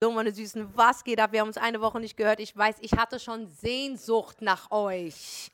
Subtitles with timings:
[0.00, 1.32] So, meine Süßen, was geht ab?
[1.32, 2.38] Wir haben uns eine Woche nicht gehört.
[2.38, 5.50] Ich weiß, ich hatte schon Sehnsucht nach euch.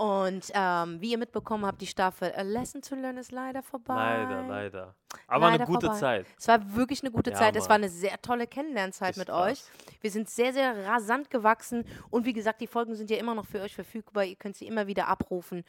[0.00, 3.94] Und ähm, wie ihr mitbekommen habt, die Staffel A Lesson to Learn ist leider vorbei.
[3.94, 4.94] Leider, leider.
[5.26, 6.00] Aber Leider eine gute vorbei.
[6.00, 6.26] Zeit.
[6.38, 7.54] Es war wirklich eine gute Ja, Zeit.
[7.54, 7.68] Es Mann.
[7.68, 9.50] war eine sehr tolle Kennenlernzeit Ist mit krass.
[9.50, 9.62] euch.
[10.00, 11.84] Wir sind sehr, sehr rasant gewachsen.
[12.08, 14.24] Und wie gesagt, die Folgen sind ja immer noch für euch verfügbar.
[14.24, 15.64] Ihr könnt sie immer wieder abrufen.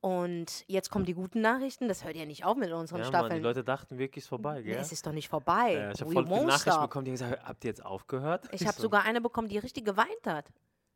[0.00, 1.86] Und jetzt kommen die guten Nachrichten.
[1.86, 3.34] Das hört ja nicht auf mit unseren Ja, Mann, Staffeln.
[3.36, 4.78] die Leute dachten wirklich, es ist vorbei, Nee, gell?
[4.80, 5.74] es ist doch nicht vorbei.
[5.74, 6.80] Ja, ich habe voll viele Nachrichten stop.
[6.82, 8.48] bekommen, die haben gesagt, habt ihr jetzt aufgehört?
[8.50, 10.46] Ich habe so, sogar eine bekommen, die richtig geweint hat.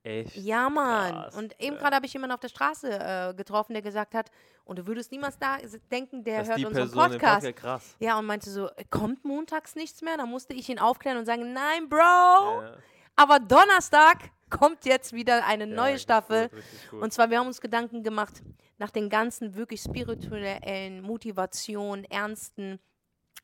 [0.02, 0.34] Echt?
[0.36, 1.12] Ja, Mann.
[1.12, 1.80] Krass, und eben ja.
[1.82, 4.30] gerade habe ich jemanden auf der Straße äh, getroffen, der gesagt hat,
[4.64, 5.58] und du würdest niemals da
[5.90, 7.46] denken, der Dass hört unseren Person Podcast.
[7.46, 7.96] Podcast krass.
[7.98, 10.16] Ja, und meinte so, äh, kommt montags nichts mehr?
[10.16, 12.76] Da musste ich ihn aufklären und sagen, nein, Bro, Ja,
[13.16, 16.48] aber Donnerstag kommt jetzt wieder eine ja, neue Staffel.
[16.90, 17.02] Gut.
[17.02, 18.42] Und zwar, wir haben uns Gedanken gemacht,
[18.78, 22.80] nach den ganzen wirklich spirituellen Motivation, ernsten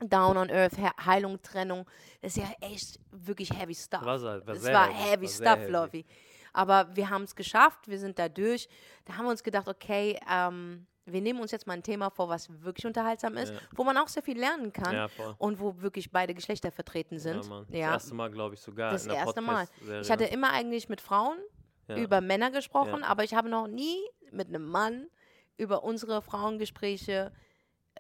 [0.01, 1.87] Down on Earth, He Heilung, Trennung.
[2.20, 4.04] Das ist ja echt wirklich heavy stuff.
[4.04, 5.70] War es sehr war heavy, heavy stuff, heavy.
[5.70, 6.04] Lovey.
[6.56, 8.68] Aber wir haben es geschafft, wir sind da durch.
[9.04, 12.29] Da haben wir uns gedacht, okay, ähm, wir nehmen uns jetzt mal ein Thema vor,
[12.30, 13.59] was wirklich unterhaltsam ist, Ja.
[13.76, 17.45] wo man auch sehr viel lernen kann ja, und wo wirklich beide Geschlechter vertreten sind.
[17.45, 17.60] Ja.
[17.60, 19.66] Das erste Mal, glaube ich, sogar Das erste Mal.
[19.66, 20.01] Podcast-Serie.
[20.01, 21.37] Ich hatte immer eigentlich mit Frauen
[21.88, 23.98] über Männer gesprochen, aber ich habe noch nie
[24.32, 25.07] mit einem Mann
[25.59, 27.32] über unsere Frauengespräche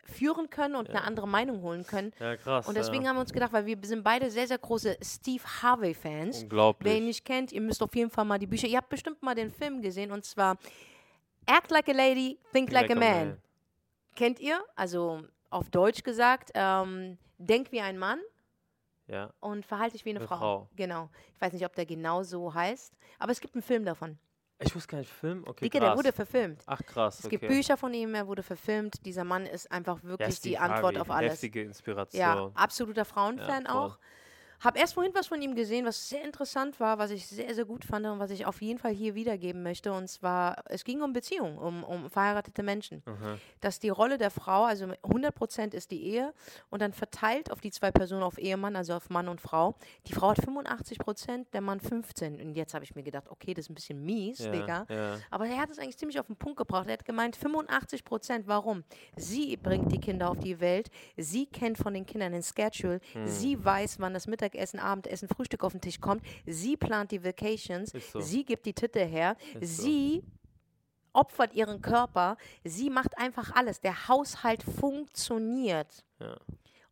[0.08, 0.94] führen können und Ja.
[0.94, 2.12] eine andere Meinung holen können.
[2.18, 2.66] Ja, krass.
[2.66, 3.08] Und deswegen ja.
[3.10, 6.42] haben wir uns gedacht, weil wir sind beide sehr, sehr große Steve Harvey-Fans.
[6.44, 6.90] Unglaublich.
[6.92, 8.66] Wer ihn nicht kennt, ihr müsst auf jeden Fall mal die Bücher.
[8.68, 10.56] Ihr habt bestimmt mal den Film gesehen und zwar
[11.46, 13.40] Act Like a Lady, Think Like, a, man.
[14.14, 14.64] Kennt ihr?
[14.74, 18.18] Also auf Deutsch gesagt, ähm, denk wie ein Mann
[19.06, 19.30] Ja.
[19.40, 20.36] und verhalte dich wie eine, Eine Frau.
[20.38, 20.68] Frau.
[20.74, 21.08] Genau.
[21.34, 24.18] Ich weiß nicht, ob der genau so heißt, aber es gibt einen Film davon.
[24.58, 25.44] Ich wusste gar nicht, Film?
[25.46, 26.62] Okay, Dicke, der wurde verfilmt.
[26.66, 27.18] Ach, krass.
[27.18, 27.36] Es okay.
[27.36, 29.04] gibt Bücher von ihm, er wurde verfilmt.
[29.04, 31.32] Dieser Mann ist einfach ja, wirklich die Steve Antwort Harvey, auf alles.
[31.32, 32.20] Heftige Inspiration.
[32.20, 33.98] Ja, absoluter Frauenfan Ja, auch.
[34.60, 37.64] Hab erst vorhin was von ihm gesehen, was sehr interessant war, was ich sehr, sehr
[37.64, 39.92] gut fand und was ich auf jeden Fall hier wiedergeben möchte.
[39.92, 43.02] Und zwar, es ging um Beziehungen, um, um verheiratete Menschen.
[43.06, 43.38] Mhm.
[43.60, 46.32] Dass die Rolle der Frau, also 100% ist die Ehe
[46.70, 49.76] und dann verteilt auf die zwei Personen, auf Ehemann, also auf Mann und Frau.
[50.06, 52.40] Die Frau hat 85%, der Mann 15%.
[52.42, 54.86] Und jetzt habe ich mir gedacht, okay, das ist ein bisschen mies, Ja, Digga.
[54.88, 55.18] ja.
[55.30, 56.86] Aber er hat es eigentlich ziemlich auf den Punkt gebracht.
[56.86, 58.46] Er hat gemeint, 85 Prozent.
[58.46, 58.84] Warum?
[59.16, 60.88] Sie bringt die Kinder auf die Welt.
[61.16, 63.00] Sie kennt von den Kindern den Schedule.
[63.12, 63.26] Hm.
[63.26, 64.45] Sie weiß, wann das Mittagessen,
[64.78, 66.22] Abendessen, Frühstück auf den Tisch kommt.
[66.46, 67.92] Sie plant die Vacations.
[68.12, 68.20] So.
[68.20, 69.36] Sie gibt die Titte her.
[69.60, 69.82] Ist so.
[69.82, 70.22] Sie
[71.12, 72.36] opfert ihren Körper.
[72.64, 73.80] Sie macht einfach alles.
[73.80, 76.04] Der Haushalt funktioniert.
[76.20, 76.36] Ja.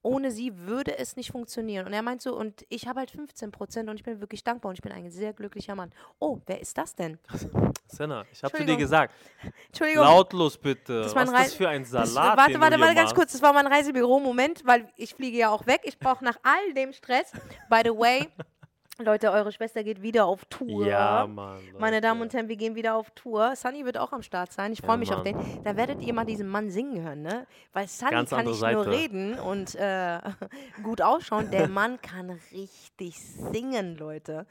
[0.05, 1.87] Ohne sie würde es nicht funktionieren.
[1.87, 4.69] Und er meint so, und ich habe halt 15 Prozent und ich bin wirklich dankbar
[4.69, 5.93] und ich bin ein sehr glücklicher Mann.
[6.19, 7.19] Oh, wer ist das denn?
[7.89, 9.15] Senna, ich habe zu dir gesagt,
[9.69, 10.05] Entschuldigung.
[10.05, 11.03] lautlos bitte.
[11.03, 13.33] Das Was ist das für ein Das, Salat, warte, den warte, warte, hier ganz kurz.
[13.33, 15.81] Das war mein Reisebüro-Moment, weil ich fliege ja auch weg.
[15.85, 17.33] Ich brauche nach all dem Stress.
[17.71, 18.29] By the way,
[18.99, 20.87] Leute, eure Schwester geht wieder auf Tour.
[20.87, 21.61] Ja, Mann.
[21.81, 22.37] Meine Damen und Leute.
[22.37, 23.57] Herren, wir gehen wieder auf Tour.
[23.57, 24.73] Sunny wird auch am Start sein.
[24.73, 25.37] Ich freue Ja, mich auf Mann.
[25.37, 25.65] den.
[25.65, 27.47] Da werdet ihr mal diesen Mann singen hören, ne?
[27.73, 28.91] Weil Sunny Ganz kann nicht nur Seite.
[28.91, 30.21] reden und äh,
[30.85, 31.51] gut ausschauen.
[31.51, 34.47] Der Mann kann richtig singen, Leute.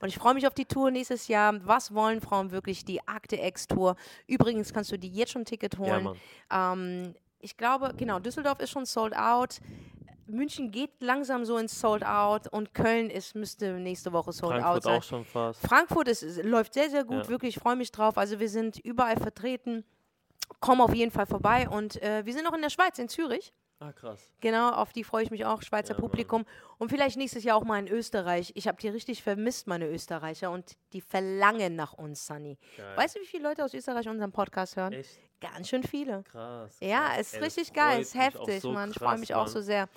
[0.00, 1.54] Und ich freue mich auf die Tour nächstes Jahr.
[1.66, 2.84] Was wollen Frauen wirklich?
[2.84, 3.96] Die Akte X-Tour.
[4.26, 6.04] Übrigens kannst du dir jetzt schon ein Ticket Ja, holen.
[6.04, 6.16] Mann.
[6.52, 9.60] Ähm, ich glaube, genau, Düsseldorf ist schon sold out.
[10.28, 14.60] München geht langsam so ins Sold Out und Köln ist, müsste nächste Woche Sold Out
[14.62, 14.98] Frankfurt sein.
[14.98, 15.66] auch schon fast.
[15.66, 17.28] Frankfurt ist, ist- läuft sehr, sehr gut, Ja.
[17.28, 18.18] wirklich, ich freue mich drauf.
[18.18, 19.84] Also wir sind überall vertreten.
[20.60, 23.52] Komm auf jeden Fall vorbei und äh, wir sind auch in der Schweiz, in Zürich.
[23.78, 24.32] Ah, krass.
[24.40, 26.08] Genau, auf die freue ich mich auch, Schweizer Ja, Mann.
[26.08, 26.46] Publikum.
[26.78, 28.52] Und vielleicht nächstes Jahr auch mal in Österreich.
[28.54, 32.56] Ich habe die richtig vermisst, meine Österreicher, und die verlangen nach uns, Sunny.
[32.76, 32.96] Geil.
[32.96, 34.94] Weißt du, wie viele Leute aus Österreich unseren Podcast hören?
[34.94, 36.22] Echt Ganz schön viele.
[36.22, 36.76] krass.
[36.80, 37.20] Ja, krass.
[37.20, 38.90] ist Ey, richtig geil, ist auch heftig, so Mann.
[38.90, 39.52] Ich freue mich auch Mann.
[39.52, 39.88] so sehr.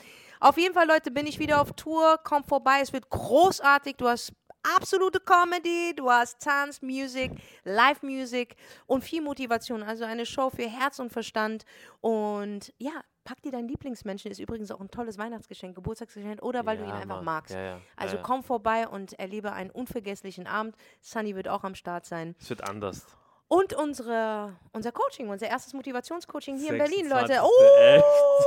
[0.41, 2.17] Auf jeden Fall, Leute, bin ich wieder auf Tour.
[2.23, 3.95] Kommt vorbei, es wird großartig.
[3.95, 7.31] Du hast absolute Comedy, du hast Tanz, Music,
[7.63, 8.55] Live-Music
[8.85, 9.83] und viel Motivation.
[9.83, 11.65] Also eine Show für Herz und Verstand.
[12.01, 12.91] Und ja,
[13.23, 14.31] pack dir deinen Lieblingsmenschen.
[14.31, 17.25] Ist übrigens auch ein tolles Weihnachtsgeschenk, Geburtstagsgeschenk oder weil du ihn Ja, einfach Mann.
[17.25, 17.53] magst.
[17.53, 17.81] Ja, ja.
[17.95, 18.25] Also ja, ja.
[18.27, 20.75] komm vorbei und erlebe einen unvergesslichen Abend.
[21.01, 22.35] Sunny wird auch am Start sein.
[22.39, 23.05] Es wird anders.
[23.49, 27.35] Und unsere, unser Coaching, unser erstes Motivationscoaching hier in Berlin, 26.
[27.35, 27.49] Leute.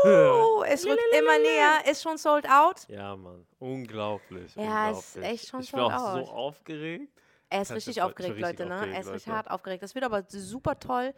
[0.05, 2.89] Oh, es rückt immer näher, ist schon sold out.
[2.89, 3.45] Ja, Mann.
[3.59, 4.55] Unglaublich.
[4.55, 5.33] Ja, ist unglaublich.
[5.35, 6.27] echt schon Ich bin sold auch out.
[6.27, 7.09] so aufgeregt.
[7.51, 8.75] Er ist richtig ist aufgeregt, richtig Leute, ne?
[8.77, 9.37] aufgeregt, Er ist richtig Leute.
[9.37, 9.83] hart aufgeregt.
[9.83, 11.13] Das wird aber super toll.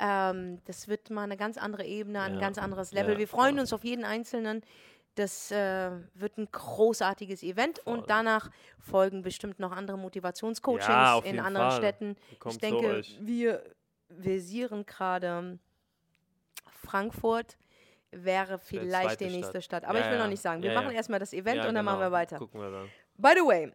[0.00, 3.12] Ähm, das wird mal eine ganz andere Ebene, ein Ja, ganz anderes Level.
[3.12, 3.60] ja, Wir freuen voll.
[3.60, 4.62] uns auf jeden Einzelnen.
[5.18, 7.98] Das äh, wird ein großartiges Event Voll.
[7.98, 11.78] und danach folgen bestimmt noch andere Motivationscoachings Ja, in anderen Fall.
[11.78, 12.16] Städten.
[12.48, 13.64] Ich denke, wir
[14.20, 15.58] versieren gerade
[16.70, 17.56] Frankfurt.
[18.12, 19.82] wäre vielleicht die nächste Stadt.
[19.82, 19.84] Stadt.
[19.90, 20.22] Aber Ja, ich will ja.
[20.24, 20.62] noch nicht sagen.
[20.62, 22.16] Wir Ja, machen erstmal das Event und dann machen wir genau.
[22.16, 22.38] weiter.
[22.38, 22.88] Gucken wir dann.
[23.16, 23.72] By the way,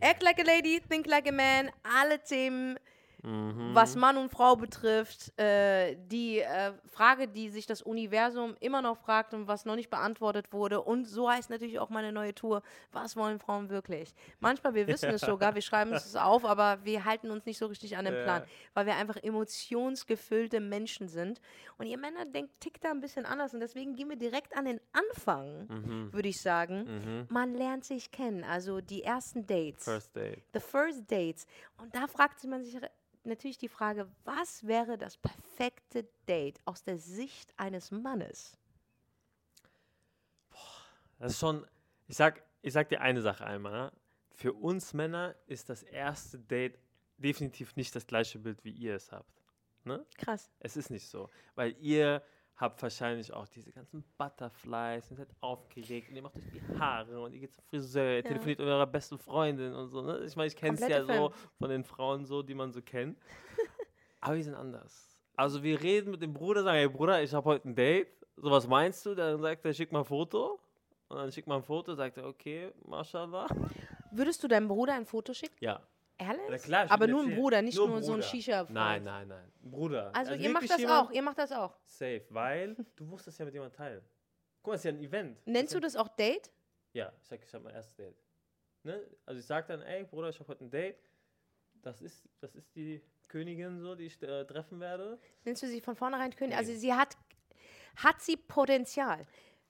[0.00, 2.78] act like a lady, think like a man, alle Themen,
[3.22, 3.74] Mhm.
[3.74, 8.96] was Mann und Frau betrifft, äh, die äh, Frage, die sich das Universum immer noch
[8.96, 10.80] fragt und was noch nicht beantwortet wurde.
[10.82, 12.62] Und so heißt natürlich auch meine neue Tour,
[12.92, 14.14] was wollen Frauen wirklich?
[14.40, 17.66] Manchmal, wir wissen es sogar, wir schreiben es auf, aber wir halten uns nicht so
[17.66, 18.22] richtig an den Ja.
[18.22, 18.42] Plan,
[18.74, 21.40] weil wir einfach emotionsgefüllte Menschen sind.
[21.78, 23.54] Und ihr Männer denkt, tickt da ein bisschen anders.
[23.54, 26.12] Und deswegen gehen wir direkt an den Anfang, Mhm.
[26.12, 26.84] würde ich sagen.
[26.84, 27.26] Mhm.
[27.30, 29.84] Man lernt sich kennen, also die ersten Dates.
[29.84, 30.42] First Date.
[30.52, 31.46] The First Dates.
[31.78, 32.76] Und da fragt man sich
[33.24, 38.56] natürlich die Frage, was wäre das perfekte Date aus der Sicht eines Mannes?
[41.18, 41.66] Das ist schon,
[42.06, 43.72] ich sag, ich sag dir eine Sache einmal.
[43.72, 43.92] Ne?
[44.32, 46.78] Für uns Männer ist das erste Date
[47.16, 49.42] definitiv nicht das gleiche Bild, wie ihr es habt.
[49.84, 50.04] Ne?
[50.16, 50.50] Krass.
[50.60, 51.28] Es ist nicht so.
[51.54, 52.22] Weil ihr
[52.58, 57.20] habt wahrscheinlich auch diese ganzen Butterflies, ihr seid aufgeregt und ihr macht euch die Haare
[57.20, 60.02] und ihr geht zum Friseur, ihr telefoniert mit eurer besten Freundin und so.
[60.02, 60.24] Ne?
[60.26, 62.82] Ich meine, ich kenne es ja Komplette so von den Frauen so, die man so
[62.82, 63.18] kennt.
[64.20, 65.16] Aber wir sind anders.
[65.36, 68.08] Also wir reden mit dem Bruder, sagen, hey Bruder, ich habe heute ein Date.
[68.36, 69.14] So, was meinst du?
[69.14, 70.58] Dann sagt er, schick mal ein Foto.
[71.08, 73.46] Und dann schickt man ein Foto, sagt er, okay, mashallah.
[74.10, 75.56] Würdest du deinem Bruder ein Foto schicken?
[75.60, 75.80] Ja.
[76.18, 76.42] Ehrlich?
[76.50, 77.40] Na klar, ich Aber nur ein erzählen.
[77.40, 78.22] Bruder, nicht nur, so ein Bruder.
[78.22, 79.52] shisha Nein, nein, nein.
[79.62, 80.10] Ein Bruder.
[80.14, 81.78] Also, ihr wirklich macht das jemand- auch, ihr macht das auch.
[81.84, 84.02] Safe, weil du musst das ja mit jemandem teilen.
[84.62, 85.46] Guck mal, es ist ja ein Event.
[85.46, 86.50] Nennst du das auch Date?
[86.92, 88.16] ja, ich sag, ich habe mein erstes Date.
[88.82, 89.00] Ne?
[89.26, 90.96] Also ich sag dann, ey Bruder, ich habe heute ein Date.
[91.82, 95.18] Das ist, das ist die Königin so, die ich äh, treffen werde.
[95.44, 96.56] Nennst du sie von vornherein König?
[96.56, 96.78] Also Nee.
[96.78, 97.16] sie hat,
[97.96, 99.24] hat sie Potenzial.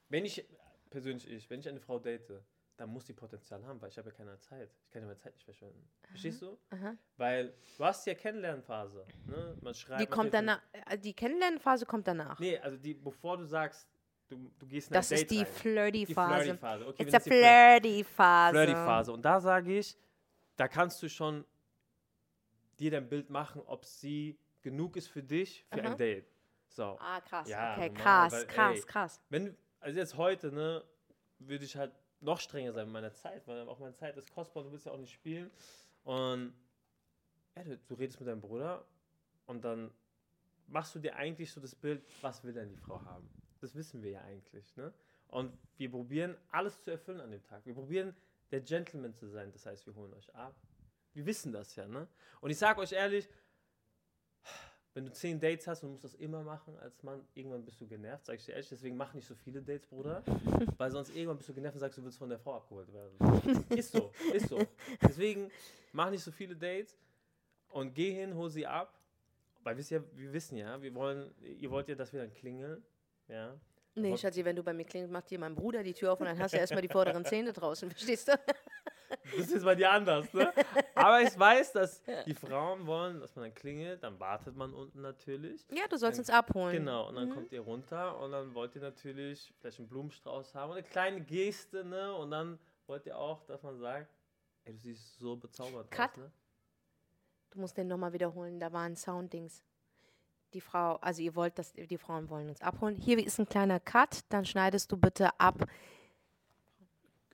[0.09, 0.47] Wenn ich,
[0.89, 2.31] persönlich ich, wenn ich eine Frau date,
[2.79, 4.73] dann muss die Potenzial haben, weil ich habe ja keine Zeit.
[4.85, 5.85] Ich kann ja meine Zeit nicht verschwenden.
[6.03, 6.57] Verstehst du?
[6.71, 6.97] Aha.
[7.17, 9.05] Weil du hast ja Kennenlernphase.
[9.27, 9.59] Ne?
[9.61, 10.01] Man schreibt.
[10.01, 12.39] Die kommt danach, äh, die Kennenlernphase kommt danach.
[12.39, 13.89] Nee, also die, bevor du sagst,
[14.29, 15.45] du, du gehst in das Date ist die.
[15.45, 16.45] Flirty-Phase.
[16.45, 16.87] Flirty-Phase.
[16.87, 18.53] Okay, It's a Flirty-Phase.
[18.53, 19.13] Flirty-Phase.
[19.13, 19.97] Und da sage ich,
[20.57, 21.45] da kannst du schon
[22.79, 25.91] dir dein Bild machen, ob sie genug ist für dich für Aha.
[25.91, 26.31] ein Date.
[26.69, 26.97] So.
[27.01, 27.49] Ah, krass.
[27.49, 29.21] Ja, okay, normal, krass, weil, krass, ey, krass.
[29.31, 30.85] Wenn, also jetzt heute, ne,
[31.41, 34.65] würde ich halt noch strenger sein mit meiner Zeit, weil auch meine Zeit ist kostbar,
[34.65, 35.51] du willst ja auch nicht spielen.
[36.05, 36.53] Und
[37.57, 38.85] ja, du, du redest mit deinem Bruder
[39.47, 39.91] und dann
[40.67, 43.29] machst du dir eigentlich so das Bild, was will denn die Frau haben?
[43.61, 44.93] Das wissen wir ja eigentlich, ne?
[45.29, 47.65] Und wir probieren alles zu erfüllen an dem Tag.
[47.67, 48.15] Wir probieren
[48.51, 50.55] der Gentleman zu sein, das heißt, wir holen euch ab.
[51.13, 52.09] Wir wissen das ja, ne?
[52.41, 53.29] Und ich sage euch ehrlich,
[54.95, 57.87] wenn du zehn Dates hast und musst das immer machen als Mann, irgendwann bist du
[57.87, 58.69] genervt, sag ich dir ehrlich.
[58.69, 60.23] Deswegen mach nicht so viele Dates, Bruder.
[60.79, 63.65] weil sonst irgendwann bist du genervt und sagst, du willst von der Frau abgeholt werden.
[63.71, 64.61] ist so, ist so.
[65.03, 65.51] Deswegen
[65.93, 66.97] mach nicht so viele Dates
[67.71, 68.95] und geh hin, hol sie ab.
[69.63, 72.83] Weil wir, ja, wir wissen ja, wir wollen, ihr wollt ja, dass wir dann klingeln.
[73.29, 73.55] Ja.
[73.95, 76.27] Nee, Schatzi, wenn du bei mir klingst, macht dir mein Bruder die Tür auf und
[76.27, 78.33] dann hast du erstmal die vorderen Zähne draußen, verstehst du?
[79.37, 80.53] Das ist bei dir anders, ne?
[80.95, 85.01] Aber ich weiß, dass die Frauen wollen, dass man dann klingelt, dann wartet man unten
[85.01, 85.67] natürlich.
[85.71, 86.73] Ja, du sollst uns abholen.
[86.77, 87.35] Genau, und dann Mhm.
[87.35, 91.21] kommt ihr runter und dann wollt ihr natürlich vielleicht einen Blumenstrauß haben und eine kleine
[91.23, 92.15] Geste, ne?
[92.15, 94.09] Und dann wollt ihr auch, dass man sagt,
[94.65, 96.11] ey, du siehst so bezaubert Cut.
[96.13, 96.31] aus, ne?
[97.51, 99.63] Du musst den nochmal wiederholen, da war ein Sounddings.
[100.55, 102.97] Die Frau, also ihr wollt, dass die Frauen wollen uns abholen.
[102.97, 105.67] Hier ist ein kleiner Cut, dann schneidest du bitte ab.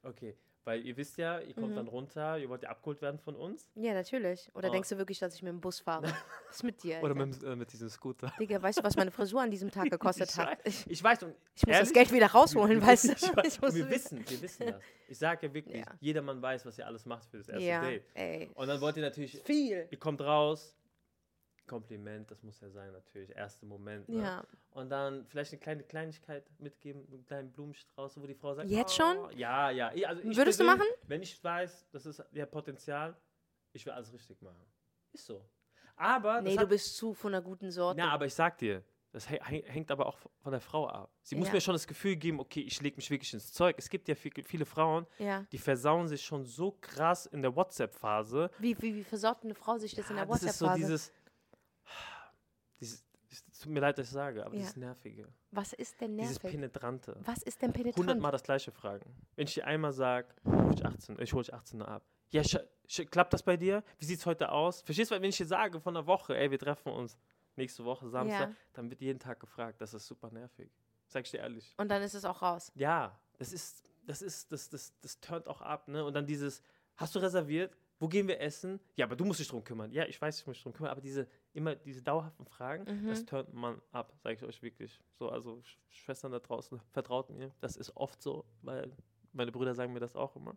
[0.03, 1.77] Okay, weil ihr wisst ja, ihr kommt Mhm.
[1.77, 3.69] dann runter, ihr wollt ja abgeholt werden von uns.
[3.75, 4.51] Ja, natürlich.
[4.55, 4.73] Oder Oh.
[4.73, 6.03] denkst du wirklich, dass ich mit dem Bus fahre?
[6.49, 6.99] Was ist mit dir?
[7.03, 7.27] Oder Alter?
[7.27, 8.33] mit, äh, mit diesem Scooter.
[8.39, 10.59] Digga, weißt du, was meine Frisur an diesem Tag gekostet Ich hat?
[10.65, 13.13] Ich, Ich weiß, und ich muss das Geld wieder rausholen, wir weißt du?
[13.13, 14.83] ich weiß, Ich muss und wir wissen, wir wissen das.
[15.09, 15.87] Ich sage ja wirklich, Ja.
[16.01, 18.05] jeder Mann weiß, was ihr alles macht für das erste Ja, Date.
[18.15, 18.51] ey.
[18.55, 19.87] Und dann wollt ihr natürlich, Viel.
[19.91, 20.75] ihr kommt raus,
[21.67, 24.09] Kompliment, das muss ja sein natürlich, erster Moment.
[24.09, 24.23] Ne?
[24.23, 24.45] Ja.
[24.71, 29.01] Und dann vielleicht eine kleine Kleinigkeit mitgeben, einen kleinen Blumenstrauß, wo die Frau sagt, Jetzt
[29.01, 29.39] oh, schon?
[29.39, 29.89] Ja, ja.
[30.07, 30.87] Also Würdest du machen?
[31.07, 33.17] Wenn ich weiß, das ist ja Potenzial,
[33.73, 34.63] ich will alles richtig machen.
[35.13, 35.45] Ist so.
[35.97, 37.99] Aber, Nee, das du hat, bist zu von einer guten Sorte.
[38.01, 41.09] na, aber ich sag dir, das hä- häng- hängt aber auch von der Frau ab.
[41.23, 41.55] Sie muss Ja.
[41.55, 43.77] mir schon das Gefühl geben, okay, ich lege mich wirklich ins Zeug.
[43.79, 45.47] Es gibt ja viel, viele Frauen, ja.
[45.53, 48.51] die versauen sich schon so krass in der WhatsApp-Phase.
[48.59, 50.87] Wie, wie, wie versorgt eine Frau sich das in der Ja, das ist so WhatsApp-Phase?
[50.87, 51.24] dieses, dieses, es
[53.65, 54.61] tut mir leid, dass ich sage, aber Ja.
[54.61, 56.51] dieses Nervige, Was ist denn dieses nervig?
[56.53, 57.17] Penetrante.
[57.25, 57.97] Was ist denn penetrant?
[57.99, 59.05] hundertmal das gleiche fragen.
[59.37, 60.29] Wenn ich dir einmal sage,
[60.73, 62.03] ich 18, ich hole dich 18 Uhr ab.
[62.31, 62.43] Ja,
[63.11, 63.83] klappt das bei dir?
[63.99, 64.83] Wie sieht's heute aus?
[64.83, 67.17] Verstehst du, wenn ich dir sage von einer Woche, ey, wir treffen uns
[67.57, 68.55] nächste Woche Samstag, Ja.
[68.73, 69.81] dann wird jeden Tag gefragt.
[69.81, 70.71] Das ist super nervig.
[71.07, 71.75] Sag ich dir ehrlich.
[71.79, 72.73] Und dann ist es auch raus.
[72.75, 76.05] Ja, das ist, das ist, das, das, das turnt auch ab, ne?
[76.05, 76.63] Und dann dieses,
[76.97, 77.77] hast du reserviert?
[77.99, 78.81] Wo gehen wir essen?
[78.97, 79.91] Ja, aber du musst dich drum kümmern.
[79.93, 83.09] Ja, ich weiß, ich muss mich drum kümmern, aber diese immer diese dauerhaften Fragen, Mhm.
[83.09, 85.01] das turnt man ab, sage ich euch wirklich.
[85.19, 88.93] So, also Sch Schwestern da draußen, vertraut mir, das ist oft so, weil
[89.33, 90.57] meine Brüder sagen mir das auch immer.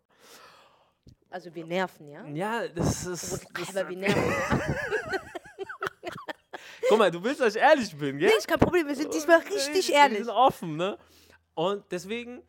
[1.30, 2.26] Also wir nerven, ja?
[2.26, 3.46] Ja, das ist.
[3.56, 4.22] Das, Aber wir nerven.
[6.88, 8.28] guck mal, du willst, dass ich ehrlich bin, gell?
[8.30, 10.18] Nee, ist kein Problem, wir sind diesmal richtig Wir ehrlich.
[10.18, 10.98] sind offen, ne?
[11.54, 12.42] Und deswegen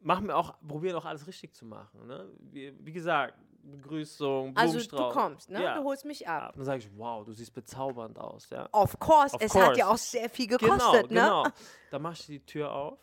[0.00, 2.30] machen wir auch, probieren auch alles richtig zu machen, ne?
[2.38, 3.34] Wie, wie gesagt,
[3.70, 5.12] Begrüßung, Also du Blumenstrauß.
[5.12, 5.62] kommst, ne?
[5.62, 5.74] Ja.
[5.78, 6.52] Du holst mich ab.
[6.56, 8.68] Dann sage ich, wow, du siehst bezaubernd aus, ja.
[8.72, 9.88] Of course, Of es hat ja course.
[9.94, 11.20] auch sehr viel Genau, gekostet, ne?
[11.20, 11.46] genau.
[11.90, 12.98] Dann machst du die Tür auf,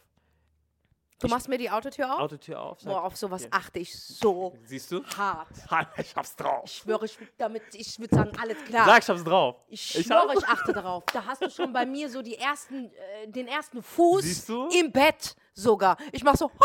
[1.20, 2.20] Du machst mir die Autotür auf?
[2.20, 3.48] Autotür auf, sag, Boah, auf sowas Ja.
[3.51, 5.05] achte ich so siehst du?
[5.05, 5.48] hart.
[5.98, 6.63] Ich hab's drauf.
[6.65, 8.86] Ich schwöre, ich, damit, ich würde sagen, alles klar.
[8.86, 9.55] Sag, ich hab's drauf.
[9.70, 11.05] Ich Ich schwöre, ich achte darauf.
[11.13, 12.91] Da hast du schon bei mir so die ersten,
[13.24, 14.67] äh, den ersten Fuß Siehst du?
[14.77, 15.96] im Bett sogar.
[16.12, 16.51] Ich mach so,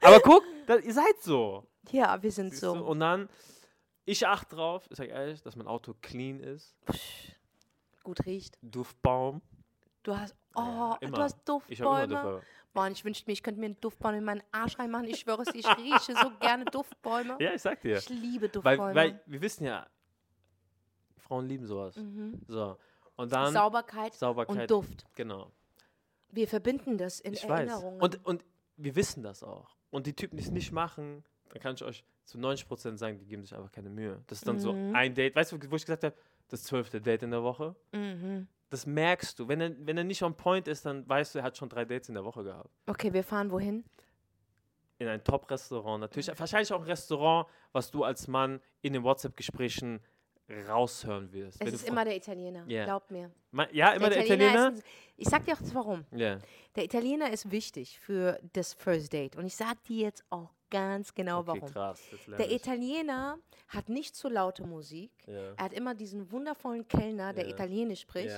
[0.00, 1.66] Aber guck, da, ihr seid so.
[1.90, 2.72] ja, wir sind so.
[2.72, 3.28] Und dann,
[4.04, 6.76] ich achte drauf, ich sag ehrlich, dass mein Auto clean ist.
[8.02, 8.58] Gut riecht.
[8.60, 9.40] Duftbaum.
[10.02, 12.08] Du hast, oh, Ja, du hast Ich habe immer Duftbäume.
[12.08, 12.42] Duftbäume.
[12.74, 15.06] Mann, ich wünschte mir, ich könnte mir einen Duftbaum in meinen Arsch reinmachen.
[15.08, 17.36] Ich schwöre es, ich rieche so gerne Duftbäume.
[17.40, 17.96] Ja, ich sag dir.
[17.96, 18.94] Ich liebe Weil, Duftbäume.
[18.94, 19.86] weil wir wissen ja,
[21.16, 21.96] Frauen lieben sowas.
[21.96, 22.42] mhm.
[22.46, 22.76] So.
[23.16, 24.60] Und dann Sauberkeit, Sauberkeit.
[24.60, 25.06] und Duft.
[25.14, 25.50] Genau.
[26.30, 27.60] Wir verbinden das in Ich weiß.
[27.70, 28.00] Erinnerungen.
[28.00, 28.44] Und, und
[28.76, 29.77] wir wissen das auch.
[29.90, 33.24] Und die Typen, die es nicht machen, dann kann ich euch zu 90% sagen, die
[33.26, 34.22] geben sich einfach keine Mühe.
[34.26, 34.94] Das ist dann so Mhm.
[34.94, 35.34] ein Date.
[35.34, 36.14] Weißt du, wo ich gesagt habe,
[36.48, 37.74] das zwölfte Date in der Woche?
[37.92, 38.46] mhm.
[38.70, 39.48] Das merkst du.
[39.48, 41.86] Wenn er, wenn er nicht on point ist, dann weißt du, er hat schon drei
[41.86, 42.68] Dates in der Woche gehabt.
[42.86, 43.82] Okay, wir fahren wohin?
[44.98, 46.00] In ein Top-Restaurant.
[46.02, 50.00] Natürlich, wahrscheinlich auch ein Restaurant, was du als Mann in den WhatsApp-Gesprächen
[50.68, 51.60] raushören wirst.
[51.60, 52.84] Es ist immer der Italiener, Ja.
[52.84, 53.30] glaub mir.
[53.72, 54.72] Ja, immer der, Italiener?
[54.72, 54.82] Ist ein,
[55.16, 56.04] ich sag dir auch warum.
[56.12, 56.38] Ja.
[56.76, 59.36] Der Italiener ist wichtig für das First Date.
[59.36, 61.72] Und ich sag dir jetzt auch ganz genau Okay, warum.
[61.72, 62.02] krass.
[62.38, 62.50] Der.
[62.50, 65.10] Italiener hat nicht so laute Musik.
[65.26, 65.52] Ja.
[65.56, 67.54] Er hat immer diesen wundervollen Kellner, der Ja.
[67.54, 68.28] Italienisch spricht.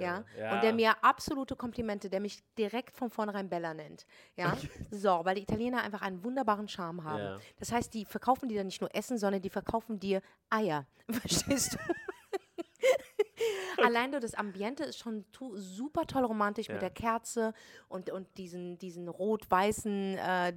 [0.00, 4.06] Ja, Ja, und der mir absolute Komplimente, der mich direkt von vornherein Bella nennt.
[4.36, 4.56] Ja,
[4.90, 7.40] so, weil die Italiener einfach einen wunderbaren Charme haben.
[7.58, 10.86] Das heißt, die verkaufen dir dann nicht nur Essen, sondern die verkaufen dir Eier.
[11.10, 11.78] Verstehst du?
[13.82, 15.24] Allein nur das Ambiente ist schon
[15.54, 16.74] super toll romantisch Ja.
[16.74, 17.52] mit der Kerze
[17.88, 20.52] und, und diesen, diesen rot-weißen äh,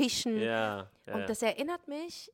[0.00, 0.38] Decktischen.
[0.38, 1.26] Ja, ja, Und ja.
[1.26, 2.32] das erinnert mich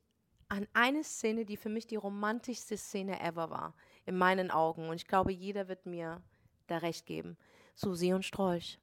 [0.49, 3.75] an eine Szene, die für mich die romantischste Szene ever war.
[4.05, 4.89] In meinen Augen.
[4.89, 6.23] Und ich glaube, jeder wird mir
[6.69, 7.37] da recht geben.
[7.75, 8.79] Susi und Strolch.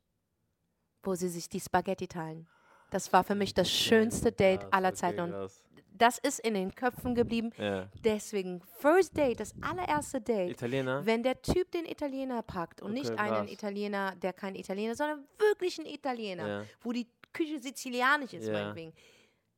[1.02, 2.48] Wo sie sich die Spaghetti teilen.
[2.92, 5.20] Das war für mich das schönste Date Krass, aller Zeiten.
[5.22, 5.52] Und
[5.96, 7.52] das ist in den Köpfen geblieben.
[7.58, 7.90] Ja.
[8.04, 10.52] Deswegen, First Date, das allererste Date.
[10.52, 11.06] Italiener?
[11.06, 13.52] Wenn der Typ den Italiener packt und Okay, nicht einen krass.
[13.52, 16.66] Italiener, der kein Italiener, sondern wirklich ein Italiener, Ja.
[16.82, 18.54] wo die Küche sizilianisch ist, Ja.
[18.54, 18.94] meinetwegen,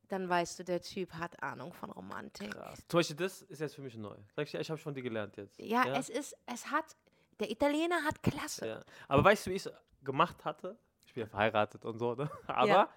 [0.08, 2.51] dann weißt du, der Typ hat Ahnung von Romantik.
[2.51, 2.79] Krass.
[2.88, 4.15] Zum Beispiel, das ist jetzt für mich neu.
[4.36, 5.58] Sag ich ich habe von dir gelernt jetzt.
[5.60, 6.86] Ja, es ist, es hat,
[7.39, 8.67] der Italiener hat Klasse.
[8.67, 8.84] Ja.
[9.08, 9.72] Aber weißt du, wie ich es
[10.03, 10.77] gemacht hatte?
[11.05, 12.29] Ich bin ja verheiratet und so, ne?
[12.48, 12.89] Aber Ja.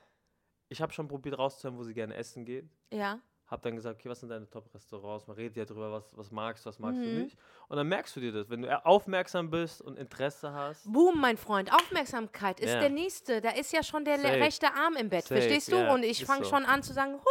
[0.69, 2.69] ich habe schon probiert rauszuhören, wo sie gerne essen geht.
[2.93, 3.21] Ja.
[3.49, 5.27] Hab dann gesagt, okay, was sind deine Top-Restaurants?
[5.27, 7.23] Man redet ja drüber, was, was magst du, was magst du Mhm.
[7.25, 7.37] nicht.
[7.69, 8.49] Und dann merkst du dir das.
[8.51, 10.93] Wenn du aufmerksam bist und Interesse hast.
[10.93, 12.81] Boom, mein Freund, Aufmerksamkeit ist Ja.
[12.81, 13.41] der nächste.
[13.41, 14.35] Da ist ja schon der Safe.
[14.35, 15.77] rechte Arm im Bett, Safe, verstehst du?
[15.77, 16.51] ja, Und ich fange so.
[16.51, 17.19] schon an zu sagen,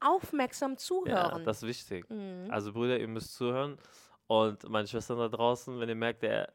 [0.00, 1.44] aufmerksam Ja, zuhören.
[1.44, 2.08] das ist wichtig.
[2.10, 2.48] Mhm.
[2.50, 3.78] Also Brüder, ihr müsst zuhören.
[4.26, 6.52] Und meine Schwestern da draußen, wenn ihr merkt, er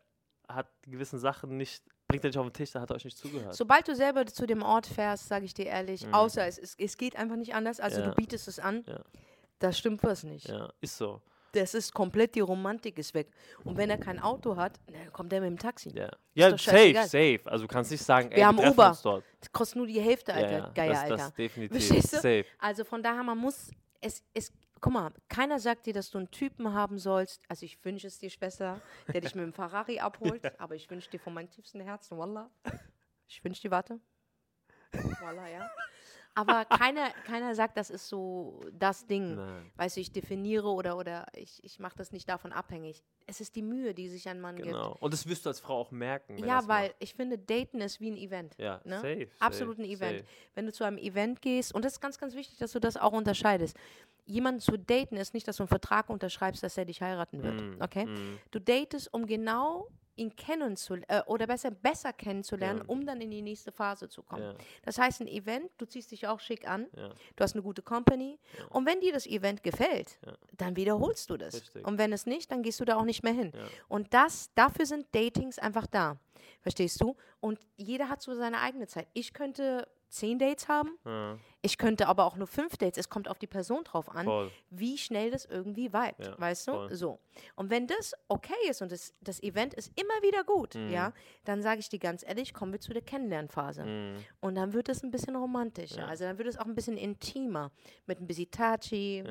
[0.47, 3.17] hat gewissen Sachen nicht, bringt er nicht auf den Tisch, dann hat er euch nicht
[3.17, 3.53] zugehört.
[3.55, 6.13] Sobald du selber zu dem Ort fährst, sage ich dir ehrlich, Mhm.
[6.13, 8.07] außer es, es, es geht einfach nicht anders, also Ja.
[8.07, 8.99] du bietest es an, Ja.
[9.59, 10.47] da stimmt was nicht.
[10.47, 11.21] Ja, ist so.
[11.53, 13.29] Das ist komplett, die Romantik ist weg.
[13.63, 15.89] Und wenn er kein Auto hat, dann kommt er mit dem Taxi.
[15.89, 17.39] Ja, ja safe, safe.
[17.45, 18.89] Also du kannst nicht sagen, ey, Wir haben Uber.
[18.89, 19.23] uns dort.
[19.39, 20.51] Das kostet nur die Hälfte, Alter.
[20.51, 21.15] ja, Geier, das, Alter.
[21.17, 21.87] das definitiv.
[21.87, 22.17] Verstehst du?
[22.17, 22.45] Safe.
[22.59, 23.71] Also von daher, man muss,
[24.01, 27.43] es, es, guck mal, keiner sagt dir, dass du einen Typen haben sollst.
[27.47, 28.81] Also ich wünsche es dir, Schwester,
[29.11, 30.41] der dich mit dem Ferrari abholt.
[30.59, 32.49] Aber ich wünsche dir von meinem tiefsten Herzen, Wallah.
[33.27, 33.99] Ich wünsche dir, warte.
[35.21, 35.69] Wallah, ja.
[36.37, 39.35] Aber keiner, keiner sagt, das ist so das Ding.
[39.35, 43.03] Nein, Weißt du, ich definiere oder, oder ich, ich mache das nicht davon abhängig.
[43.25, 44.95] Es ist die Mühe, die sich ein Mann genau.
[44.99, 46.35] Und das wirst du als Frau auch merken.
[46.35, 46.47] gibt.
[46.47, 46.95] Ja, weil macht.
[46.99, 48.55] ich finde, Daten ist wie ein Event.
[48.59, 48.97] Ja, ne?
[48.97, 49.29] safe.
[49.39, 50.19] Absolut safe, ein Event.
[50.19, 50.29] Safe.
[50.53, 52.97] Wenn du zu einem Event gehst, und das ist ganz, ganz wichtig, dass du das
[52.97, 53.75] auch unterscheidest.
[54.25, 57.61] Jemanden zu daten ist nicht, dass du einen Vertrag unterschreibst, dass er dich heiraten wird.
[57.61, 58.05] Mm, Okay?
[58.05, 58.39] mm.
[58.51, 62.85] Du datest, um genau ihn kennenzulernen, äh, oder besser, besser kennenzulernen, Ja.
[62.87, 64.43] um dann in die nächste Phase zu kommen.
[64.43, 67.09] Ja, Das heißt, ein Event, du ziehst dich auch schick an, ja.
[67.35, 68.39] du hast eine gute Company.
[68.69, 70.19] Und wenn dir das Event gefällt,
[70.57, 71.53] dann wiederholst du das.
[71.55, 71.85] Richtig.
[71.87, 73.51] Und wenn es nicht, dann gehst du da auch nicht mehr hin.
[73.87, 76.17] Und das, dafür sind Datings einfach da.
[76.67, 77.15] Verstehst du?
[77.39, 79.07] Und jeder hat so seine eigene Zeit.
[79.13, 82.97] Ich könnte zehn Dates haben, Ja, ich könnte aber auch nur fünf Dates.
[82.97, 84.51] Es kommt auf die Person drauf an, voll.
[84.69, 86.71] wie schnell das irgendwie vibet, Ja, weißt du?
[86.71, 86.95] voll.
[86.95, 87.19] So.
[87.55, 90.89] Und wenn das okay ist und das, das Event ist immer wieder gut, Mhm.
[90.91, 91.11] ja,
[91.43, 93.83] dann sage ich dir ganz ehrlich, kommen wir zu der Kennenlernphase.
[93.83, 94.23] Mhm.
[94.39, 95.99] Und dann wird es ein bisschen romantischer.
[95.99, 96.07] Ja.
[96.07, 97.71] Also dann wird es auch ein bisschen intimer.
[98.05, 99.23] Mit ein bisschen Tachi.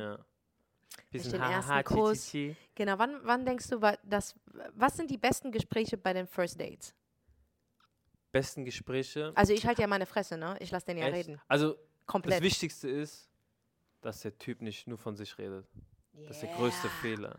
[1.11, 2.33] Bisschen den ersten Kuss.
[2.75, 4.35] Genau, wann, wann denkst du, das,
[4.75, 6.95] was sind die besten Gespräche bei den First Dates?
[8.37, 9.33] Besten Gespräche.
[9.35, 10.57] Also ich halte ja meine Fresse, ne?
[10.61, 11.29] Ich lasse den ja Echt?
[11.29, 11.41] reden.
[11.49, 12.43] Also, das Komplett.
[12.43, 13.29] Wichtigste ist,
[14.03, 15.67] dass der Typ nicht nur von sich redet.
[16.13, 17.37] Das ist der größte Fehler.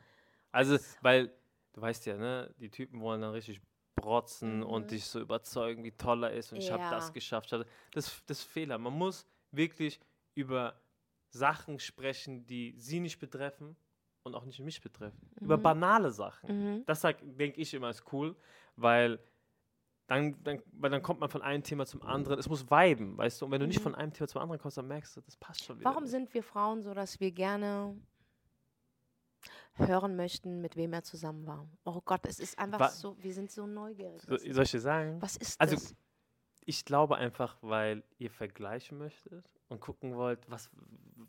[0.51, 1.31] Also, weil,
[1.73, 3.61] du weißt ja, ne, die Typen wollen dann richtig
[3.95, 4.63] brotzen Mhm.
[4.65, 6.89] und dich so überzeugen, wie toll er ist und ich habe Ja.
[6.91, 7.51] das geschafft.
[7.51, 8.77] hab- Das, das ist Fehler.
[8.77, 9.99] Man muss wirklich
[10.35, 10.79] über
[11.29, 13.75] Sachen sprechen, die sie nicht betreffen
[14.23, 15.29] und auch nicht mich betreffen.
[15.39, 15.63] Über Mhm.
[15.63, 16.75] banale Sachen.
[16.79, 16.85] Mhm.
[16.85, 18.35] Das denke ich immer ist cool,
[18.75, 19.19] weil
[20.07, 22.39] dann, dann, weil dann kommt man von einem Thema zum anderen.
[22.39, 23.45] Es muss viben, weißt du?
[23.45, 23.83] Und wenn du nicht Mhm.
[23.83, 25.89] von einem Thema zum anderen kommst, dann merkst du, das passt schon wieder.
[25.89, 26.11] Warum nicht.
[26.11, 27.95] sind wir Frauen so, dass wir gerne
[29.73, 31.67] hören möchten, mit wem er zusammen war?
[31.83, 34.21] Oh Gott, es ist einfach Wa- so, wir sind so neugierig.
[34.27, 35.21] So, soll ich dir sagen?
[35.21, 35.95] Was ist Also, das?
[36.69, 40.69] Ich glaube einfach, weil ihr vergleichen möchtet und gucken wollt, was.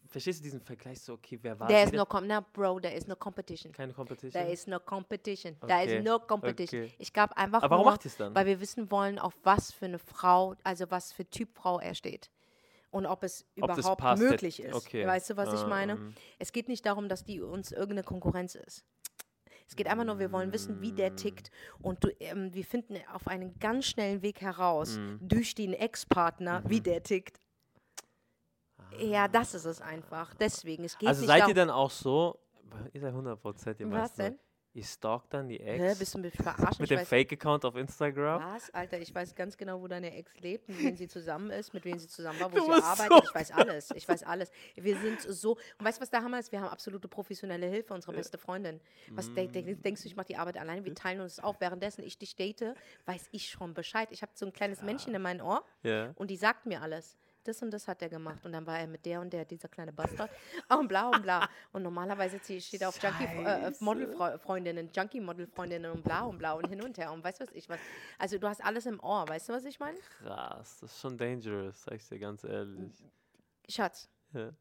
[0.09, 2.95] Verstehst du diesen Vergleich so, okay, wer war There is no, com no, bro, there
[2.95, 3.71] is no competition.
[3.73, 4.33] Keine Competition?
[4.33, 5.57] There is no competition.
[5.61, 6.85] There Okay, is no competition.
[6.85, 6.95] okay.
[6.99, 8.35] Ich glaube einfach Aber warum nur, macht ihr es dann?
[8.35, 11.95] weil wir wissen wollen, auf was für eine Frau, also was für Typ Frau er
[11.95, 12.31] steht.
[12.91, 14.75] Und ob es Ob überhaupt passt, möglich ist.
[14.75, 15.07] okay.
[15.07, 15.93] Weißt du, was ich Ah, meine?
[15.93, 16.15] ähm.
[16.39, 18.85] Es geht nicht darum, dass die uns irgendeine Konkurrenz ist.
[19.69, 21.51] Es geht einfach nur, wir wollen wissen, wie der tickt.
[21.83, 25.19] Und du, ähm, wir finden auf einen ganz schnellen Weg heraus, Mhm.
[25.21, 27.39] durch den Ex-Partner, wie der tickt.
[28.99, 30.33] Ja, das ist es einfach.
[30.35, 32.39] Deswegen, es geht Also seid ihr dann auch so,
[32.93, 34.39] ihr seid 100% ihr was meisten, denn?
[34.79, 36.81] Ihr stalkt dann die Hä, Ex bist du mich verarschen?
[36.83, 38.43] mit Ich dem Fake-Account auf Instagram?
[38.55, 38.73] Was?
[38.73, 41.85] Alter, ich weiß ganz genau, wo deine Ex lebt, mit wem sie zusammen ist, mit
[41.85, 43.13] wem sie zusammen war, wo Du sie arbeitet.
[43.13, 43.91] so Ich weiß alles.
[43.95, 44.51] Ich weiß alles.
[44.77, 45.53] Wir sind so.
[45.79, 46.53] Und weißt du, was der Hammer ist?
[46.53, 48.81] Wir haben absolute professionelle Hilfe, unsere beste Freundin.
[49.11, 50.85] Was denk, denk, denkst du, ich mache die Arbeit alleine?
[50.85, 51.61] Wir teilen uns auf.
[51.61, 52.75] Währenddessen ich dich date,
[53.07, 54.09] weiß ich schon Bescheid.
[54.13, 56.13] Ich habe so ein kleines Männchen in meinem Ohr Ja.
[56.17, 57.17] und die sagt mir alles.
[57.49, 58.45] Das und das hat er gemacht.
[58.45, 60.31] Und dann war er mit der und der, dieser kleine Bastard.
[60.79, 61.49] Und bla und bla.
[61.73, 63.71] Und normalerweise steht er auf Junkie, äh,
[64.95, 67.11] Junkie-Model-Freundinnen und bla und bla und hin und her.
[67.11, 67.79] Und weißt du was ich was?
[68.19, 69.97] Also du hast alles im Ohr, weißt du, was ich meine?
[70.19, 72.93] Krass, das ist schon dangerous, sag ich dir ganz ehrlich.
[73.67, 74.53] Schatz, Ja,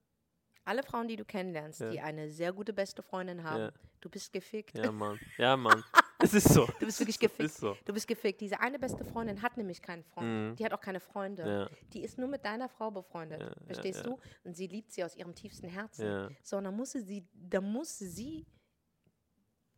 [0.63, 1.89] alle Frauen, die du kennenlernst, Ja.
[1.89, 3.71] die eine sehr gute beste Freundin haben, Ja.
[4.01, 4.77] du bist gefickt.
[4.77, 5.19] ja Mann.
[5.37, 5.83] Ja, Mann.
[6.19, 6.65] Es ist so.
[6.79, 7.53] Du bist wirklich gefickt.
[7.53, 7.75] So.
[7.85, 8.41] Du bist gefickt.
[8.41, 10.27] Diese eine beste Freundin hat nämlich keinen Freund.
[10.27, 10.55] Mhm.
[10.55, 11.47] Die hat auch keine Freunde.
[11.47, 13.41] Ja, Die ist nur mit deiner Frau befreundet.
[13.41, 14.03] Ja, Verstehst ja.
[14.03, 14.19] du?
[14.43, 16.35] Und sie liebt sie aus ihrem tiefsten Herzen.
[16.43, 18.45] So, und dann muss sie, dann muss sie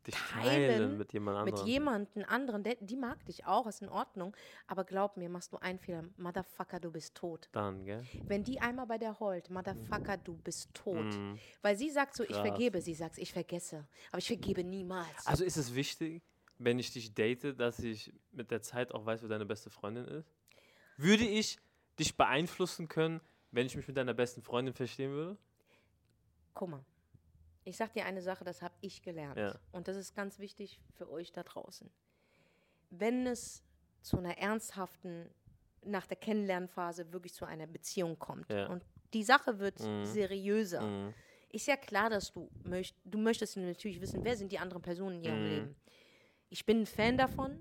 [0.07, 1.67] Dich Teilen mit jemand mit anderem.
[1.67, 4.33] jemandem anderen, der, die mag dich auch, ist in Ordnung.
[4.65, 7.49] Aber glaub mir, machst du einen Fehler, Motherfucker, du bist tot.
[7.51, 8.05] Dann, gell?
[8.25, 10.95] Wenn die einmal bei der heult, Motherfucker, du bist tot.
[11.03, 11.37] Mhm.
[11.61, 12.47] Weil sie sagt so, ich Krass.
[12.47, 12.81] vergebe.
[12.81, 13.87] Sie sagt, ich vergesse.
[14.09, 15.27] Aber ich vergebe niemals.
[15.27, 16.23] Also ist es wichtig,
[16.59, 20.05] wenn ich dich date, dass ich mit der Zeit auch weiß, wer deine beste Freundin
[20.05, 20.31] ist?
[20.97, 21.57] Würde ich
[21.97, 25.37] dich beeinflussen können, wenn ich mich mit deiner besten Freundin verstehen würde?
[26.53, 26.85] Guck mal,
[27.63, 29.37] ich sag dir eine Sache, das habe ich gelernt.
[29.37, 29.57] Ja.
[29.71, 31.89] Und das ist ganz wichtig für euch da draußen.
[32.89, 33.63] Wenn es
[34.01, 35.29] zu einer ernsthaften,
[35.85, 38.67] nach der Kennenlernphase wirklich zu einer Beziehung kommt Ja.
[38.67, 40.05] und die Sache wird Mhm.
[40.05, 41.13] seriöser, Mhm.
[41.51, 45.17] ist ja klar, dass du möcht, du möchtest natürlich wissen, wer sind die anderen Personen
[45.17, 45.47] in ihrem Mhm.
[45.49, 45.75] Leben.
[46.49, 47.59] Ich bin ein Fan davon,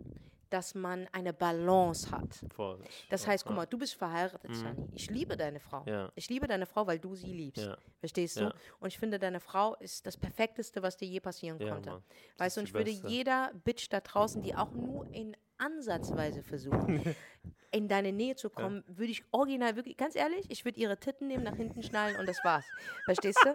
[0.50, 2.34] dass man eine Balance hat.
[2.54, 2.82] Voll.
[3.10, 4.54] Das heißt, guck mal, du bist verheiratet, Mhm.
[4.54, 4.88] Shani.
[4.94, 5.82] Ich liebe deine Frau.
[5.86, 6.10] Ja.
[6.14, 7.66] Ich liebe deine Frau, weil du sie liebst.
[7.66, 7.76] Ja.
[8.00, 8.44] Verstehst du?
[8.44, 8.54] Ja.
[8.80, 11.90] Und ich finde, deine Frau ist das Perfekteste, was dir je passieren konnte.
[11.90, 12.02] Mann.
[12.38, 13.08] Weißt du, und ich würde Beste.
[13.08, 16.86] jeder Bitch da draußen, die auch nur in ansatzweise versucht,
[17.70, 21.28] in deine Nähe zu kommen, würde ich original, wirklich, ganz ehrlich, ich würde ihre Titten
[21.28, 22.64] nehmen, nach hinten schnallen und das war's.
[23.04, 23.54] Verstehst du?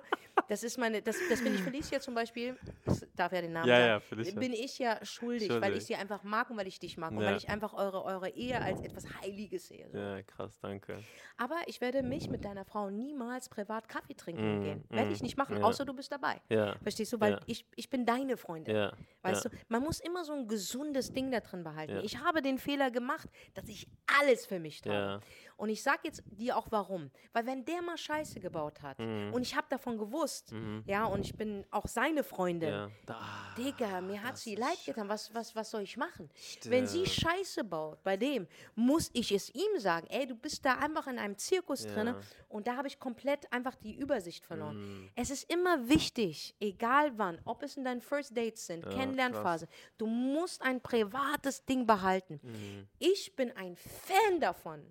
[0.50, 3.68] Das ist meine, das, das bin ich Felicia zum Beispiel, das darf ja den Namen
[3.68, 4.40] Ja, sagen, ja, Felicia.
[4.40, 5.78] bin ich ja schuldig, weil Schuldig.
[5.78, 7.30] ich sie einfach mag und weil ich dich mag und Ja.
[7.32, 9.90] weil ich einfach eure, eure Ehe als etwas Heiliges sehe.
[9.92, 9.98] So.
[9.98, 11.00] Ja, krass, danke.
[11.38, 14.84] Aber ich werde mich mit deiner Frau niemals privat Kaffee trinken Mm, gehen.
[14.90, 15.64] Werde ich mm, nicht machen, ja.
[15.64, 16.42] außer du bist dabei.
[16.50, 16.76] Ja.
[16.84, 17.20] Verstehst du?
[17.20, 17.40] Weil Ja.
[17.48, 18.76] ich, ich bin deine Freundin.
[18.76, 18.94] Ja.
[19.24, 19.50] Weißt ja.
[19.50, 21.96] du, man muss immer so ein gesundes Ding da drin behalten.
[21.96, 22.02] Ja.
[22.04, 24.96] Ich habe den Fehler gemacht, dass ich alles für mich tragen.
[24.96, 25.22] Ja.
[25.58, 27.12] Und ich sag jetzt dir auch warum.
[27.32, 29.34] Weil wenn der mal Scheiße gebaut hat Mhm.
[29.34, 30.54] und ich habe davon gewusst,
[30.86, 32.90] ja, und ich bin auch seine Freundin, Ja.
[33.08, 35.08] Ah, Digga, mir hat sie leid getan.
[35.10, 36.30] Was, was, was soll ich machen?
[36.64, 37.32] Wenn sie Stimmt.
[37.34, 40.08] Scheiße baut, bei dem, muss ich es ihm sagen.
[40.10, 41.94] Ey, du bist da einfach in einem Zirkus Ja.
[41.94, 44.78] drinne und da habe ich komplett einfach die Übersicht verloren.
[45.04, 45.10] Mhm.
[45.16, 50.08] Es ist immer wichtig, egal wann, ob es in deinen First Dates sind, Kennenlernphase, du
[50.08, 52.40] musst ein privates Ding behalten.
[52.44, 52.88] Mhm.
[53.00, 54.82] Ich bin ein Fan davon,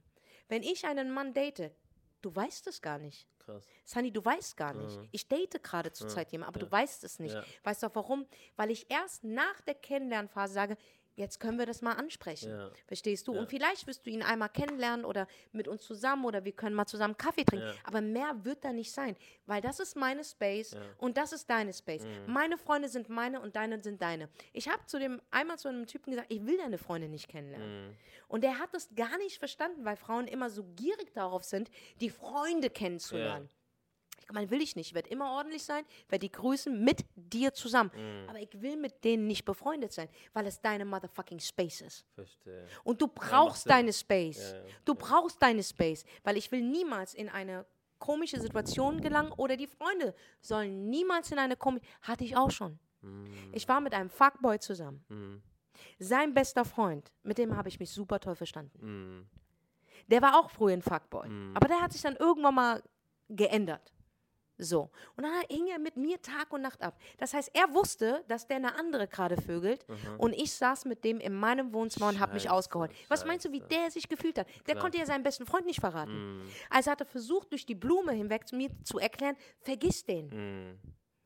[0.53, 1.71] wenn ich einen Mann date,
[2.21, 3.27] du weißt es gar nicht.
[3.39, 3.67] Krass.
[3.87, 5.01] Sunny, du weißt gar nicht.
[5.11, 7.35] Ich date gerade zurzeit jemanden, aber du weißt es nicht.
[7.35, 7.43] Ja.
[7.65, 8.27] Weißt du auch warum?
[8.57, 10.77] Weil ich erst nach der Kennenlernphase sage,
[11.23, 12.51] jetzt können wir das mal ansprechen.
[12.51, 12.71] Ja.
[12.87, 13.35] Verstehst du?
[13.35, 13.41] Ja.
[13.41, 16.87] Und vielleicht wirst du ihn einmal kennenlernen oder mit uns zusammen oder wir können mal
[16.87, 17.67] zusammen Kaffee trinken.
[17.67, 17.75] Ja.
[17.85, 21.73] Aber mehr wird da nicht sein, weil das ist meine Space und das ist deine
[21.73, 22.05] Space.
[22.05, 22.33] Mhm.
[22.33, 24.29] Meine Freunde sind meine und deine sind deine.
[24.53, 27.89] Ich habe zu dem einmal zu einem Typen gesagt, ich will deine Freunde nicht kennenlernen.
[27.89, 27.97] Mhm.
[28.29, 32.11] Und der hat das gar nicht verstanden, weil Frauen immer so gierig darauf sind, die
[32.11, 33.49] Freunde kennenzulernen.
[34.29, 34.89] Ich meine, will ich nicht.
[34.89, 37.91] Ich werde immer ordentlich sein, werde die grüßen mit dir zusammen.
[37.95, 38.29] Mhm.
[38.29, 42.07] Aber ich will mit denen nicht befreundet sein, weil es deine motherfucking Space ist.
[42.15, 42.67] Verstehe.
[42.85, 43.71] Und du brauchst Sinn.
[43.71, 44.53] deine Space.
[44.53, 47.67] Ja, ja, Du brauchst deine Space, weil ich will niemals in eine
[47.99, 51.85] komische Situation gelangen oder die Freunde sollen niemals in eine komische.
[52.03, 52.79] Hatte ich auch schon.
[53.03, 53.27] Mhm.
[53.53, 55.05] Ich war mit einem Fuckboy zusammen.
[55.09, 55.43] Mhm.
[55.99, 58.79] Sein bester Freund, mit dem habe ich mich super toll verstanden.
[58.81, 59.27] Mhm.
[60.09, 61.29] Der war auch früher ein Fuckboy.
[61.29, 61.57] Mhm.
[61.57, 62.83] Aber der hat sich dann irgendwann mal
[63.29, 63.93] geändert.
[64.63, 64.91] So.
[65.17, 66.97] Und dann hing er mit mir Tag und Nacht ab.
[67.19, 69.85] Das heißt, er wusste, dass der eine andere gerade vögelt.
[70.19, 72.93] Und ich saß mit dem in meinem Wohnzimmer und habe mich ausgeholt.
[73.09, 74.47] Was meinst du, wie der sich gefühlt hat?
[74.67, 74.83] Der Klar.
[74.83, 76.43] konnte ja seinen besten Freund nicht verraten.
[76.43, 76.51] Mhm.
[76.71, 80.29] Also hat er versucht, durch die Blume hinweg zu mir zu erklären, vergiss den.
[80.29, 80.79] Mhm.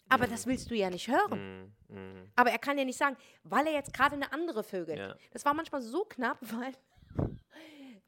[0.09, 1.73] Aber das willst du ja nicht hören.
[1.89, 1.97] Mhm.
[1.97, 2.31] Mhm.
[2.37, 4.99] Aber er kann ja nicht sagen, weil er jetzt gerade eine andere vögelt.
[4.99, 5.17] Ja.
[5.33, 6.73] Das war manchmal so knapp, weil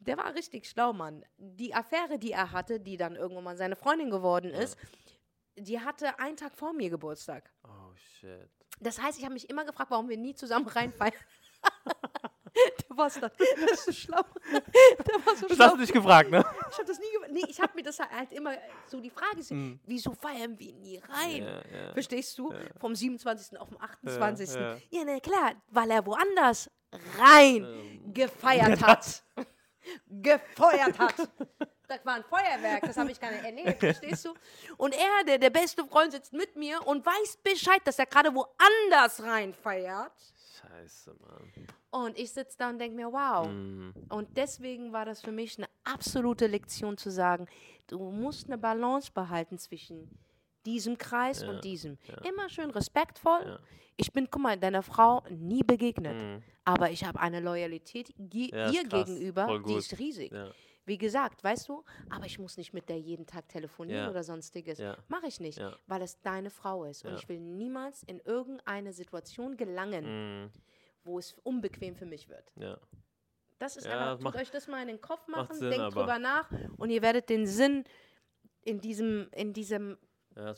[0.01, 1.25] der war richtig schlau, Mann.
[1.37, 4.79] Die Affäre, die er hatte, die dann irgendwann mal seine Freundin geworden ist,
[5.61, 7.51] die hatte einen Tag vor mir Geburtstag.
[7.65, 8.49] Oh shit.
[8.81, 11.13] Das heißt, ich habe mich immer gefragt, warum wir nie zusammen reinfeiern.
[12.89, 13.33] der war so, das
[13.73, 14.23] ist so schlau.
[14.53, 15.67] Der war so Das schlau.
[15.67, 16.45] hast du nicht gefragt, ne?
[16.71, 19.41] Ich habe das nie ge- Nee, ich habe mir das halt immer so die Frage
[19.41, 19.53] ist,
[19.85, 21.43] wieso feiern wir nie rein?
[21.43, 21.93] Ja, ja.
[21.93, 22.53] Verstehst du?
[22.81, 23.59] Vom 27.
[23.59, 24.55] auf den 28.
[24.55, 25.05] Ja, ja.
[25.05, 26.71] na klar, weil er woanders
[27.19, 28.15] rein Ähm.
[28.15, 29.23] gefeiert hat.
[30.07, 31.15] Gefeuert hat.
[31.89, 34.35] Das war ein Feuerwerk, das habe ich gar nicht erlebt, verstehst du?
[34.77, 38.31] Und er, der, der beste Freund, sitzt mit mir und weiß Bescheid, dass er gerade
[38.35, 40.13] woanders rein feiert.
[40.61, 41.53] Scheiße, Mann.
[41.91, 43.49] Und ich sitze da und denke mir, wow.
[43.49, 43.95] Mhm.
[44.11, 47.47] Und deswegen war das für mich eine absolute Lektion zu sagen,
[47.87, 50.11] du musst eine Balance behalten zwischen
[50.67, 51.97] diesem Kreis Ja, und diesem.
[52.07, 52.19] ja.
[52.29, 53.41] Immer schön respektvoll.
[53.47, 53.59] Ja.
[53.97, 56.43] Ich bin, guck mal, deiner Frau nie begegnet, Mhm.
[56.67, 59.07] aber ich habe eine Loyalität ge Ja, ihr krass.
[59.07, 60.31] gegenüber, die ist riesig.
[60.89, 64.11] Wie gesagt, weißt du, aber ich muss nicht mit der jeden Tag telefonieren Ja.
[64.11, 64.79] oder sonstiges.
[64.79, 64.97] Ja.
[65.09, 65.77] Mache ich nicht, Ja.
[65.87, 67.05] weil es deine Frau ist.
[67.05, 70.51] Und ich will niemals in irgendeine Situation gelangen, Mhm.
[71.05, 72.53] wo es unbequem für mich wird.
[72.57, 72.79] Ja.
[73.59, 76.19] Das ist einfach, tut macht- euch das mal in den Kopf machen, Sinn, denkt drüber
[76.19, 77.85] nach und ihr werdet den Sinn
[78.63, 79.99] in diesem, in diesem,
[80.37, 80.55] ja,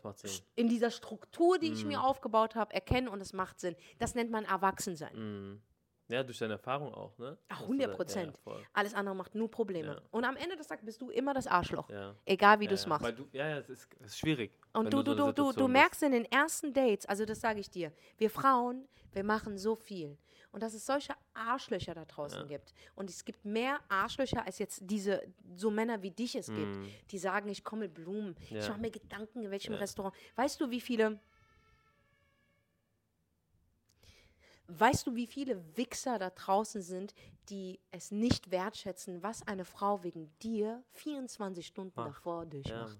[0.55, 1.89] in dieser Struktur, die ich Mhm.
[1.89, 3.75] mir aufgebaut habe, erkennen und es macht Sinn.
[3.99, 5.17] Das nennt man Erwachsensein.
[5.17, 5.63] Mhm.
[6.11, 7.39] Ja, durch deine Erfahrung auch, ne?
[7.49, 8.39] Ach, Dass du 100 da- Prozent.
[8.47, 8.57] Ja.
[8.73, 9.95] Alles andere macht nur Probleme.
[9.95, 10.01] Ja.
[10.11, 11.89] Und am Ende des Tages bist du immer das Arschloch.
[11.89, 12.15] Ja.
[12.25, 12.89] Egal wie ja, du es ja.
[12.89, 13.05] machst.
[13.05, 14.53] Weil du, ja, ja, es ist, ist schwierig.
[14.73, 17.41] Und wenn du, so du, du, du, du merkst in den ersten Dates, also das
[17.41, 20.19] sage ich dir, wir Frauen, wir machen so viel.
[20.53, 22.47] Und dass es solche Arschlöcher da draußen Ja.
[22.47, 22.75] gibt.
[22.97, 25.23] Und es gibt mehr Arschlöcher, als jetzt diese,
[25.55, 26.89] so Männer wie dich es gibt, Mhm.
[27.13, 28.35] die sagen, ich komme mit Blumen.
[28.51, 29.79] Ich mache mir Gedanken, in welchem Ja.
[29.79, 30.13] Restaurant.
[30.35, 31.21] Weißt du, wie viele.
[34.79, 37.15] Weißt du, wie viele Wichser da draußen sind,
[37.49, 42.99] die es nicht wertschätzen, was eine Frau wegen dir 24 Stunden Ach, davor durchmacht?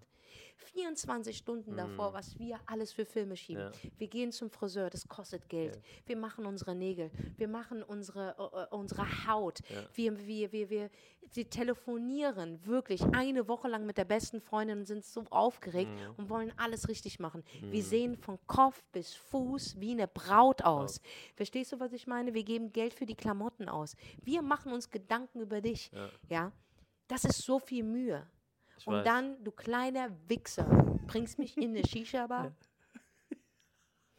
[0.61, 2.15] 24 Stunden davor, Mhm.
[2.15, 3.63] was wir alles für Filme schieben.
[3.73, 3.91] Ja.
[3.99, 5.77] Wir gehen zum Friseur, das kostet Geld.
[5.77, 5.83] Ja.
[6.07, 9.61] Wir machen unsere Nägel, wir machen unsere, äh, äh, unsere Haut.
[9.69, 9.83] Ja.
[9.95, 10.91] Wir, wir, wir, wir,
[11.33, 16.15] wir telefonieren wirklich eine Woche lang mit der besten Freundin und sind so aufgeregt Mhm.
[16.17, 17.45] und wollen alles richtig machen.
[17.61, 21.01] Wir sehen von Kopf bis Fuß wie eine Braut aus.
[21.37, 22.35] Verstehst du, was ich meine?
[22.35, 23.97] Wir geben Geld für die Klamotten aus.
[24.23, 25.91] Wir machen uns Gedanken über dich.
[26.29, 26.53] Ja?
[27.09, 28.27] Das ist so viel Mühe.
[28.81, 29.05] Ich Und weiß.
[29.05, 30.65] dann, du kleiner Wichser,
[31.07, 32.55] bringst mich in eine Shisha-Bar.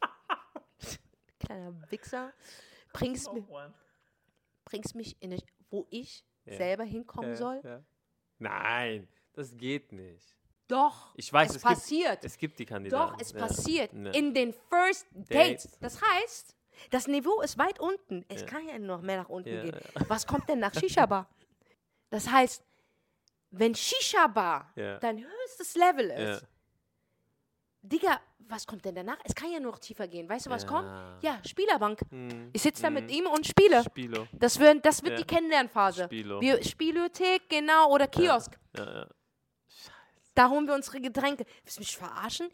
[1.40, 2.32] kleiner Wichser,
[2.92, 3.44] bringst, mi
[4.64, 6.56] bringst mich in eine, wo ich Ja.
[6.58, 7.60] selber hinkommen Ja, soll.
[7.64, 7.82] ja.
[8.38, 10.36] Nein, das geht nicht.
[10.68, 12.24] Doch, Ich weiß, es, es gibt- passiert.
[12.24, 13.12] Es gibt die Kandidaten.
[13.14, 13.38] Doch, es ja.
[13.40, 14.10] passiert Ja.
[14.12, 15.28] in den First Dates.
[15.64, 15.78] Dates.
[15.80, 16.56] Das heißt,
[16.90, 18.24] das Niveau ist weit unten.
[18.28, 18.46] Es Ja.
[18.46, 19.76] kann ja noch mehr nach unten gehen.
[20.08, 21.28] Was kommt denn nach Shisha-Bar?
[22.10, 22.62] Das heißt,
[23.52, 24.98] wenn Shisha-Bar Ja.
[24.98, 26.48] dein höchstes Level ist, Ja.
[27.84, 29.18] Digga, was kommt denn danach?
[29.24, 30.28] Es kann ja nur noch tiefer gehen.
[30.28, 30.68] Weißt du, was Ja.
[30.68, 30.88] kommt?
[31.24, 32.00] Ja, Spielerbank.
[32.10, 32.50] Hm.
[32.52, 33.16] Ich sitze da mit Hm.
[33.18, 33.82] ihm und spiele.
[33.82, 34.26] Spilo.
[34.32, 36.04] Das wird, das wird die Kennenlernphase.
[36.04, 36.40] Spilo.
[36.40, 38.52] Wir, Spielothek, genau, oder Kiosk.
[38.76, 39.06] Ja, ja.
[40.34, 41.44] Da holen wir unsere Getränke.
[41.64, 42.50] Willst du mich verarschen?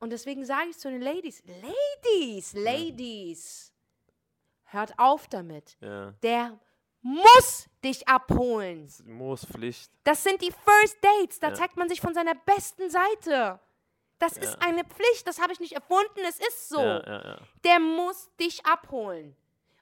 [0.00, 3.72] Und deswegen sage ich zu den Ladies, Ladies, Ladies,
[4.64, 5.76] hört auf damit.
[6.22, 6.58] Der
[7.04, 8.86] muss dich abholen.
[8.86, 9.92] Das ist Moospflicht.
[10.04, 11.38] Das sind die First Dates.
[11.38, 11.54] Da Ja.
[11.54, 13.60] zeigt man sich von seiner besten Seite.
[14.18, 14.58] Das ist Ja.
[14.66, 15.26] eine Pflicht.
[15.26, 16.20] Das habe ich nicht erfunden.
[16.28, 16.80] Es ist so.
[16.80, 17.38] Ja.
[17.62, 19.36] Der muss dich abholen.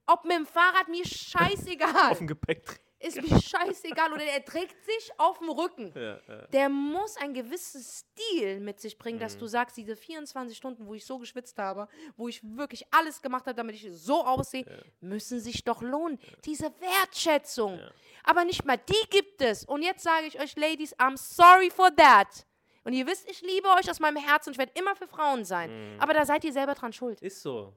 [0.06, 2.10] Ob mit dem Fahrrad, mir scheißegal.
[2.10, 2.80] Auf dem Gepäck.
[3.02, 4.12] Ist mir scheißegal.
[4.12, 5.92] Oder er trägt sich auf dem Rücken.
[5.94, 6.46] Ja, ja.
[6.52, 9.22] Der muss ein gewisses Stil mit sich bringen, Mhm.
[9.22, 13.20] dass du sagst, diese 24 Stunden, wo ich so geschwitzt habe, wo ich wirklich alles
[13.22, 14.64] gemacht habe, damit ich so aussehe,
[15.00, 16.18] müssen sich doch lohnen.
[16.44, 17.78] Diese Wertschätzung.
[17.78, 17.90] Ja.
[18.24, 19.64] Aber nicht mal die gibt es.
[19.64, 22.46] Und jetzt sage ich euch, Ladies, I'm sorry for that.
[22.84, 25.44] Und ihr wisst, ich liebe euch aus meinem Herzen und ich werde immer für Frauen
[25.44, 25.94] sein.
[25.94, 26.00] Mhm.
[26.00, 27.20] Aber da seid ihr selber dran schuld.
[27.22, 27.72] Ist so.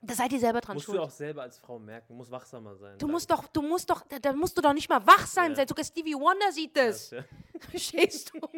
[0.00, 0.98] Da seid ihr selber dran Musst schuld.
[0.98, 2.16] du auch selber als Frau merken.
[2.16, 2.98] Muss wachsamer sein.
[2.98, 3.12] Du dann.
[3.12, 5.50] musst doch, du musst doch, da, da musst du doch nicht mal wach sein.
[5.50, 5.56] Ja.
[5.56, 5.68] sein.
[5.68, 7.10] Sogar Stevie Wonder sieht das.
[7.10, 7.24] Ja.
[7.70, 8.40] Verstehst du?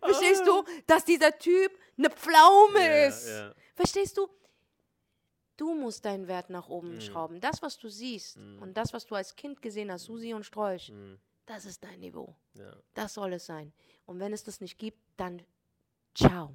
[0.00, 3.28] Verstehst du, dass dieser Typ eine Pflaume Ja, ist?
[3.28, 3.54] ja.
[3.74, 4.28] Verstehst du?
[5.56, 7.00] Du musst deinen Wert nach oben Mhm.
[7.02, 7.40] schrauben.
[7.40, 8.62] Das, was du siehst Mhm.
[8.62, 12.00] und das, was du als Kind gesehen hast, Susi und Sträuch, Hm, das ist dein
[12.00, 12.34] Niveau.
[12.54, 12.72] ja.
[12.94, 13.72] Das soll es sein.
[14.06, 15.42] Und wenn es das nicht gibt, dann
[16.14, 16.54] ciao.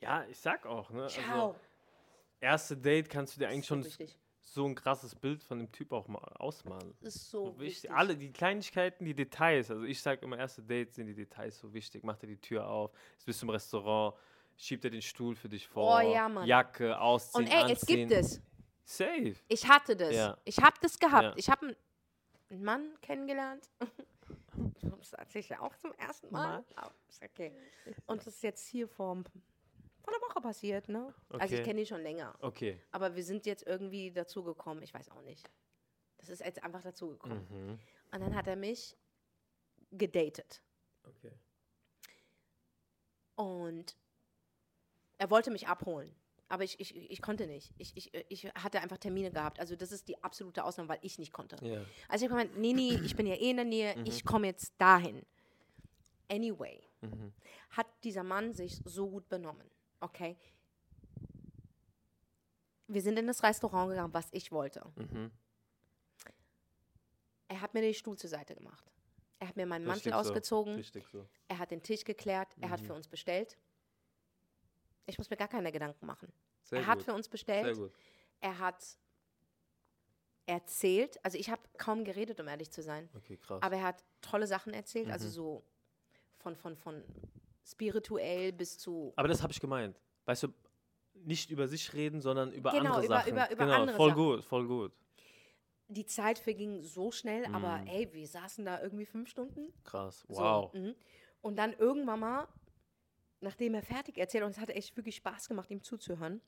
[0.00, 1.06] ja, ich sag auch, ne?
[1.08, 1.48] Ciao.
[1.50, 1.56] Also,
[2.40, 4.16] erste Date kannst du dir eigentlich schon wichtig.
[4.40, 6.94] so ein krasses Bild von dem Typ auch mal ausmalen.
[7.00, 7.90] Das ist so So wichtig.
[7.90, 9.70] Alle, die Kleinigkeiten, die Details.
[9.70, 12.04] Also ich sage immer, erste Dates sind die Details so wichtig.
[12.04, 14.14] Mach dir die Tür auf, jetzt bist du im Restaurant,
[14.56, 15.96] schiebt er den Stuhl für dich vor.
[15.96, 16.46] Oh ja, Mann.
[16.46, 17.76] Jacke, ausziehen, Und ey, anziehen.
[17.76, 18.42] es gibt es.
[18.84, 19.34] Safe.
[19.48, 20.14] Ich hatte das.
[20.14, 20.38] Ja.
[20.44, 21.24] Ich habe das gehabt.
[21.24, 21.34] Ja.
[21.36, 21.76] Ich habe
[22.50, 23.68] einen Mann kennengelernt.
[24.82, 26.64] Das erzähle ich ja auch zum ersten Mal.
[27.08, 27.52] Ist okay.
[28.06, 31.14] Und das ist jetzt hier vor, vor einer Woche passiert, ne?
[31.30, 31.62] Also ich Okay.
[31.62, 32.34] kenne ihn schon länger.
[32.40, 32.80] Okay.
[32.90, 34.82] Aber wir sind jetzt irgendwie dazu gekommen.
[34.82, 35.48] Ich weiß auch nicht.
[36.18, 37.46] Das ist jetzt einfach dazu gekommen.
[37.50, 37.78] Mhm.
[38.12, 38.96] Und dann hat er mich
[39.92, 40.62] gedatet.
[41.04, 41.32] Okay.
[43.36, 43.96] Und
[45.18, 46.14] er wollte mich abholen.
[46.48, 47.72] Aber ich, ich, ich konnte nicht.
[47.76, 49.58] Ich, ich, ich hatte einfach Termine gehabt.
[49.58, 51.56] Also das ist die absolute Ausnahme, weil ich nicht konnte.
[51.64, 51.84] Ja.
[52.08, 54.04] Also ich habe gemeint, nee, nee, ich bin ja eh in der Nähe, Mhm.
[54.06, 55.26] ich komme jetzt dahin.
[56.30, 57.32] Anyway, Mhm.
[57.70, 59.68] hat dieser Mann sich so gut benommen.
[60.00, 60.36] Okay?
[62.88, 64.84] Wir sind in das Restaurant gegangen, was ich wollte.
[64.94, 65.32] Mhm.
[67.48, 68.84] Er hat mir den Stuhl zur Seite gemacht.
[69.38, 70.30] Er hat mir meinen Richtig Mantel so.
[70.30, 70.74] ausgezogen.
[70.76, 71.26] Richtig so.
[71.48, 72.48] Er hat den Tisch geklärt.
[72.60, 72.86] Er hat Mhm.
[72.86, 73.56] für uns bestellt.
[75.06, 76.32] Ich muss mir gar keine Gedanken machen.
[76.62, 77.04] Sehr er hat gut.
[77.06, 77.78] für uns bestellt.
[78.40, 78.84] Er hat
[80.46, 81.18] erzählt.
[81.24, 83.08] Also ich habe kaum geredet, um ehrlich zu sein.
[83.16, 83.62] Okay, krass.
[83.62, 85.10] Aber er hat tolle Sachen erzählt.
[85.10, 85.32] Also Mhm.
[85.32, 85.64] so
[86.38, 87.02] von, von, von
[87.64, 89.12] spirituell bis zu.
[89.16, 90.00] Aber das habe ich gemeint.
[90.24, 90.48] Weißt du,
[91.14, 93.32] nicht über sich reden, sondern über Genau, andere über- Sachen.
[93.32, 94.22] über- über genau, andere voll Sachen.
[94.22, 94.92] gut, voll gut.
[95.88, 97.86] Die Zeit verging so schnell, aber Mhm.
[97.86, 99.72] ey, wir saßen da irgendwie fünf Stunden.
[99.84, 100.24] Krass.
[100.28, 100.74] So, Wow.
[100.74, 100.94] mhm.
[101.42, 102.48] Und dann irgendwann mal,
[103.40, 106.40] nachdem er fertig erzählt, und es hat echt wirklich Spaß gemacht, ihm zuzuhören.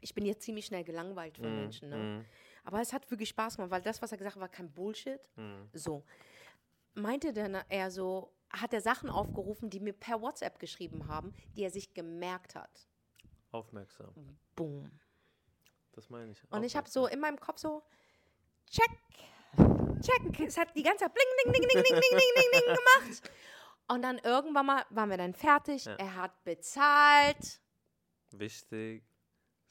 [0.00, 1.88] Ich bin jetzt ziemlich schnell gelangweilt von mm, Menschen.
[1.88, 1.96] Ne?
[1.96, 2.24] Mm.
[2.64, 5.20] Aber es hat wirklich Spaß gemacht, weil das, was er gesagt hat, war kein Bullshit.
[5.36, 5.64] Mm.
[5.72, 6.04] So.
[6.94, 11.62] Meinte dann er so, hat er Sachen aufgerufen, die mir per WhatsApp geschrieben haben, die
[11.62, 12.88] er sich gemerkt hat.
[13.50, 14.12] Aufmerksam.
[14.56, 14.90] Boom.
[15.92, 16.42] Das meine ich.
[16.50, 17.82] Und ich habe so in meinem Kopf so,
[18.70, 18.90] check,
[20.00, 20.40] check.
[20.40, 23.30] Es hat die ganze Zeit bling, bling, bling, bling, bling, bling, bling, bling gemacht.
[23.92, 25.84] Und dann irgendwann mal waren wir dann fertig.
[25.84, 25.94] Ja.
[25.96, 27.60] Er hat bezahlt.
[28.30, 29.04] Wichtig.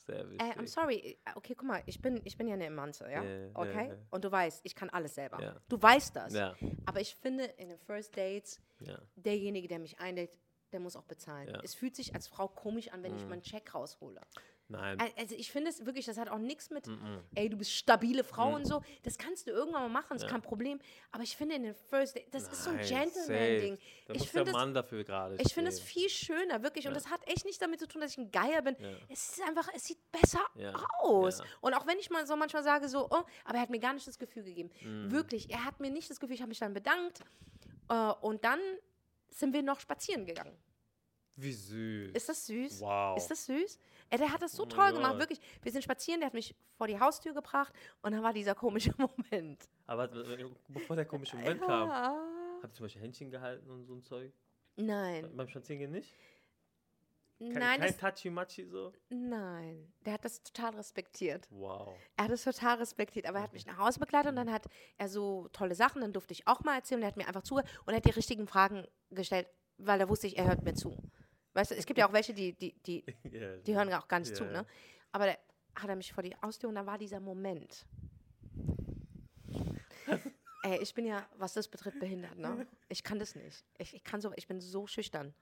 [0.05, 0.47] Sehr wichtig.
[0.47, 1.17] Äh, I'm sorry.
[1.35, 3.23] Okay, guck mal, ich bin, ich bin ja eine Emanze, ja?
[3.23, 3.87] Ja, Okay?
[3.89, 3.95] ja.
[4.09, 5.41] Und du weißt, ich kann alles selber.
[5.41, 5.55] Ja.
[5.69, 6.33] Du weißt das.
[6.85, 8.59] Aber ich finde, in den First Dates,
[9.15, 10.37] derjenige, der mich einlädt,
[10.71, 11.49] der muss auch bezahlen.
[11.63, 13.29] Es fühlt sich als Frau komisch an, wenn ich Mhm.
[13.29, 14.21] meinen Check raushole.
[14.71, 14.99] Nein.
[14.99, 17.19] Al- Also ich finde es wirklich, das hat auch nichts mit, Mhm.
[17.35, 18.55] ey, du bist stabile Frau Mhm.
[18.55, 18.81] und so.
[19.03, 20.29] Das kannst du irgendwann mal machen, ist Ja.
[20.29, 20.79] kein Problem.
[21.11, 23.77] Aber ich finde in den First Date, das ist so ein Nein, Gentleman-Ding.
[24.13, 26.87] Ich finde es- Mann dafür gerade Ich finde es viel schöner, wirklich.
[26.87, 26.99] Und Ja.
[26.99, 28.75] das hat echt nichts damit zu tun, dass ich ein Geier bin.
[28.79, 28.89] Ja.
[29.09, 30.45] Es ist einfach, es sieht besser
[30.99, 31.41] aus.
[31.61, 33.93] Und auch wenn ich mal so manchmal sage, so, oh, aber er hat mir gar
[33.93, 34.71] nicht das Gefühl gegeben.
[34.81, 35.11] Mhm.
[35.11, 37.19] Wirklich, er hat mir nicht das Gefühl, ich habe mich dann bedankt.
[37.89, 38.59] Äh, und dann
[39.29, 40.57] sind wir noch spazieren gegangen.
[41.35, 42.11] Wie süß.
[42.13, 42.81] Ist das süß?
[42.81, 43.17] Wow.
[43.17, 43.79] Ist das süß?
[44.11, 45.19] Ey, der hat das so Oh toll gemacht, Gott.
[45.21, 45.39] wirklich.
[45.63, 48.93] Wir sind spazieren, der hat mich vor die Haustür gebracht und dann war dieser komische
[48.97, 49.67] Moment.
[49.87, 50.09] Aber
[50.67, 52.23] bevor der komische Moment kam, Ja.
[52.61, 54.33] habt ihr zum Beispiel Händchen gehalten und so ein Zeug?
[54.75, 55.29] Nein.
[55.35, 56.13] Beim Spazierengehen nicht?
[57.39, 58.93] Kein, Nein, kein Tachi-Machi so?
[59.09, 61.47] nein, der hat das total respektiert.
[61.49, 61.95] Wow.
[62.15, 64.67] Er hat es total respektiert, aber er hat mich nach Hause begleitet und dann hat
[64.99, 67.67] er so tolle Sachen, dann durfte ich auch mal erzählen, er hat mir einfach zugehört
[67.85, 69.47] und er hat die richtigen Fragen gestellt,
[69.77, 70.95] weil er wusste, ich, er hört mir zu.
[71.53, 74.19] Weißt du, es gibt ja auch welche, die, die, die, Ja, die hören auch gar
[74.19, 74.65] nicht zu, ne?
[75.11, 75.33] Aber da
[75.75, 77.85] hat er mich vor die Haustür und da war dieser Moment.
[80.63, 82.67] Ey, ich bin ja, was das betrifft, behindert, ne?
[82.87, 83.65] Ich kann das nicht.
[83.77, 85.33] Ich, ich kann so, ich bin so schüchtern.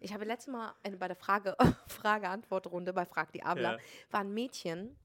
[0.00, 1.56] Ich habe letztes Mal eine, bei der Frage,
[1.88, 3.78] Frage-Antwort-Runde bei Frag die Abla, Ja.
[4.10, 4.96] war ein Mädchen.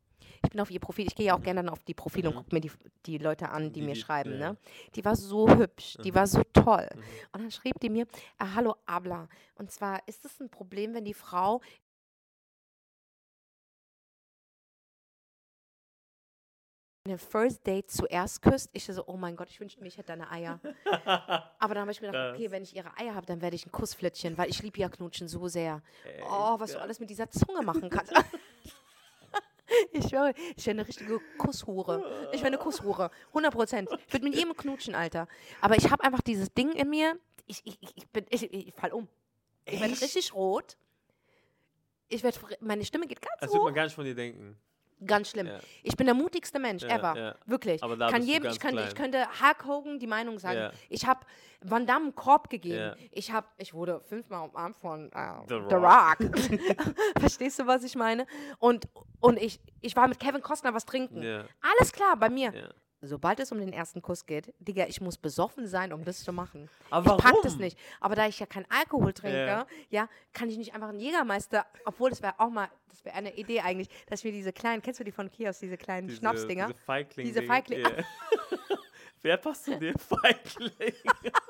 [0.44, 2.36] Ich bin auf ihr Profil, ich gehe ja auch gerne dann auf die Profile und
[2.36, 2.40] Mhm.
[2.40, 2.72] gucke mir die,
[3.06, 4.52] die Leute an, die, Die- mir schreiben, ja.
[4.52, 4.58] ne?
[4.96, 6.88] Die war so hübsch, die war so toll.
[6.94, 7.02] Mhm.
[7.34, 8.04] Und dann schrieb die mir,
[8.40, 9.28] äh, hallo Abla.
[9.56, 11.62] Und zwar, ist es ein Problem, wenn die Frau
[17.06, 18.70] in einem First Date zuerst küsst?
[18.74, 20.60] Ich so, oh mein Gott, ich wünschte mir, ich hätte deine Eier.
[21.60, 23.66] Aber dann habe ich mir gedacht, okay, wenn ich ihre Eier habe, dann werde ich
[23.66, 25.82] ein Kussflittchen, weil ich liebe ja Knutschen so sehr.
[26.06, 28.14] Ey, Oh, was du alles mit dieser Zunge machen kannst.
[29.94, 32.30] Ich schwöre, ich wäre eine richtige Kusshure.
[32.32, 33.12] Ich wäre eine Kusshure.
[33.30, 33.90] 100 Prozent.
[34.08, 35.28] Ich würde mit jedem knutschen, Alter.
[35.62, 37.18] Aber ich habe einfach dieses Ding in mir.
[37.48, 39.08] Ich, ich, ich, bin, ich, ich fall um.
[39.66, 40.78] Ich werde richtig rot.
[42.10, 43.66] Ich werde, meine Stimme geht ganz Das wird hoch.
[43.66, 44.58] man gar nicht von dir denken.
[45.06, 45.48] Ganz schlimm.
[45.48, 45.60] Ja.
[45.84, 47.18] Ich bin der mutigste Mensch Ja, ever.
[47.18, 47.36] ja.
[47.46, 47.82] Wirklich.
[47.84, 48.94] Aber da Kann jedem, ich, ich klein.
[48.94, 50.72] könnte Hulk Hogan die Meinung sagen.
[50.90, 51.22] Ich habe
[51.62, 52.96] Van Damme einen Korb gegeben.
[53.12, 56.18] Ich, hab, ich wurde fünfmal umarmt von äh, The The Rock.
[57.20, 58.26] Verstehst du, was ich meine?
[58.60, 58.88] Und,
[59.20, 61.22] und ich, ich war mit Kevin Costner was trinken.
[61.62, 62.52] Alles klar bei mir.
[63.04, 66.32] Sobald es um den ersten Kuss geht, Digga, ich muss besoffen sein, um das zu
[66.32, 66.70] machen.
[66.92, 67.78] Aber Ich pack das nicht.
[68.00, 69.66] Aber da ich ja keinen Alkohol trinke, Ja.
[69.90, 73.36] ja, kann ich nicht einfach einen Jägermeister, obwohl das wäre auch mal, das wäre eine
[73.36, 76.68] Idee eigentlich, dass wir diese kleinen, kennst du die von Kiosk, diese kleinen Diese- Schnapsdinger?
[76.68, 77.26] Diese Feigling.
[77.26, 77.90] Diese Feigling- Ja.
[79.24, 79.94] Wer passt zu dir?
[80.00, 80.94] Feigling.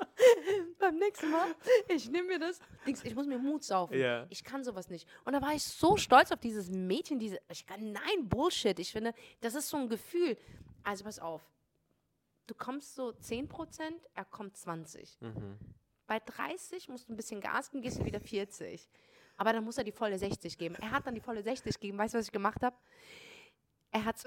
[0.78, 1.46] Beim nächsten Mal,
[1.88, 2.60] ich nehme mir das.
[2.86, 3.98] Ich muss mir Mut saufen.
[3.98, 4.26] Ja.
[4.28, 5.08] Ich kann sowas nicht.
[5.24, 7.38] Und da war ich so stolz auf dieses Mädchen, diese.
[7.50, 8.78] Ich nein, Bullshit.
[8.78, 10.36] Ich finde, das ist so ein Gefühl.
[10.84, 11.42] Also pass auf.
[12.46, 13.82] Du kommst so 10%,
[14.14, 15.20] er kommt 20.
[15.20, 15.58] Mhm.
[16.06, 18.88] Bei 30 musst du ein bisschen Gas geben, gehst du wieder 40.
[19.36, 20.74] Aber dann muss er die volle 60 geben.
[20.76, 21.98] Er hat dann die volle 60 gegeben.
[21.98, 22.76] Weißt du, was ich gemacht habe?
[23.90, 24.16] Er hat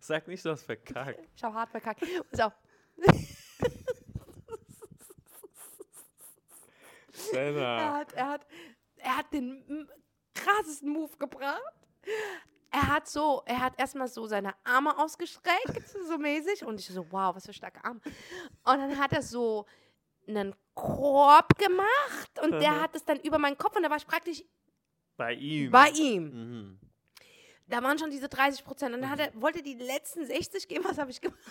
[0.00, 1.20] Sag nicht, du hast verkackt.
[1.36, 2.02] Ich habe hart verkackt.
[2.30, 2.52] Pass auf.
[7.32, 8.46] Er hat, er hat,
[8.96, 9.88] er hat den
[10.34, 11.60] krassesten Move gebracht.
[12.72, 16.64] Er hat so, er hat erstmal so seine Arme ausgestreckt, so mäßig.
[16.64, 18.00] Und ich so, wow, was für starke Arme.
[18.64, 19.66] Und dann hat er so
[20.26, 24.06] einen Korb gemacht und der hat es dann über meinen Kopf und da war ich
[24.06, 24.42] praktisch
[25.16, 25.70] Bei ihm.
[25.70, 26.24] bei ihm.
[26.24, 26.80] Mhm.
[27.66, 28.94] Da waren schon diese 30 Prozent.
[28.94, 30.84] Und dann er, wollte er die letzten 60 geben.
[30.84, 31.38] Was habe ich gemacht?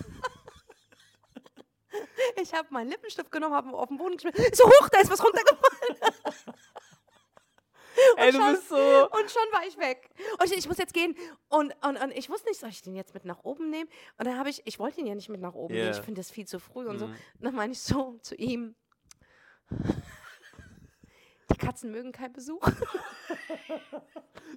[2.42, 4.46] Ich habe meinen Lippenstift genommen, habe ihn auf den Boden geschmissen.
[4.54, 5.98] So hoch, da ist was runtergefallen.
[8.18, 8.76] Ey, du schon- bist so.
[8.76, 10.10] Und schon war ich weg.
[10.40, 11.16] Und ich, ich muss jetzt gehen.
[11.50, 13.90] Und, und, und ich wusste nicht, soll ich den jetzt mit nach oben nehmen?
[14.18, 15.84] Und dann habe ich, ich wollte ihn ja nicht mit nach oben Ja.
[15.86, 15.96] nehmen.
[15.98, 17.08] Ich finde das viel zu früh und so.
[17.08, 17.14] Mhm.
[17.14, 18.76] Und dann meine ich so zu ihm,
[21.52, 22.62] die Katzen mögen keinen Besuch,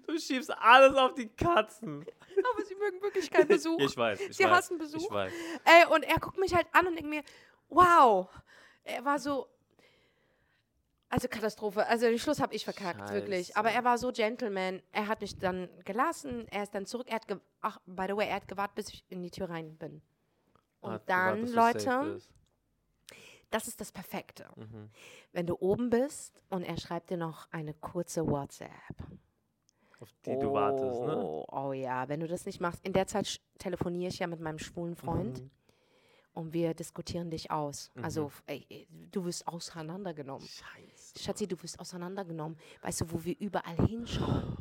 [0.06, 2.02] Du schiebst alles auf die Katzen.
[2.02, 3.78] aber sie mögen wirklich keinen Besuch.
[3.80, 4.20] Ich weiß.
[4.20, 4.50] Ich Sie weiß.
[4.50, 5.00] hassen Besuch.
[5.00, 5.32] Ich weiß.
[5.64, 7.22] Ey, und er guckt mich halt an und denkt mir,
[7.68, 8.28] wow.
[8.84, 9.48] Er war so,
[11.14, 11.86] also Katastrophe.
[11.86, 13.46] Also den Schluss habe ich verkackt, wirklich.
[13.48, 13.56] Scheiße.
[13.56, 14.82] Aber er war so Gentleman.
[14.90, 16.48] Er hat mich dann gelassen.
[16.48, 17.06] Er ist dann zurück.
[17.08, 19.76] Er hat, ach, by the way, er hat gewartet, bis ich in die Tür rein
[19.76, 20.02] bin.
[20.80, 22.20] Und Hat dann, gewartet, Leute,
[23.50, 24.48] das ist das Perfekte.
[24.56, 24.90] Mhm.
[25.30, 28.70] Wenn du oben bist und er schreibt dir noch eine kurze WhatsApp.
[30.00, 31.16] Auf die du wartest, ne?
[31.16, 32.84] Oh, oh ja, wenn du das nicht machst.
[32.84, 35.50] In der Zeit telefoniere ich ja mit meinem schwulen Freund Mhm.
[36.34, 37.90] Und wir diskutieren dich aus.
[38.02, 40.46] Also, f- ey, ey, du wirst auseinandergenommen.
[40.46, 41.18] Scheiße.
[41.18, 42.58] Schatzi, du wirst auseinandergenommen.
[42.82, 44.56] Weißt du, wo wir überall hinschauen?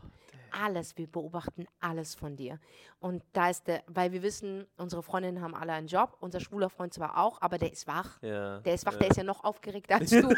[0.52, 2.60] Alles, wir beobachten alles von dir.
[3.00, 6.70] Und da ist der, weil wir wissen, unsere Freundinnen haben alle einen Job, unser schwuler
[6.70, 8.22] Freund zwar auch, aber der ist wach.
[8.22, 8.60] Ja.
[8.60, 9.00] Der ist wach, ja.
[9.00, 10.30] der ist ja noch aufgeregter als du.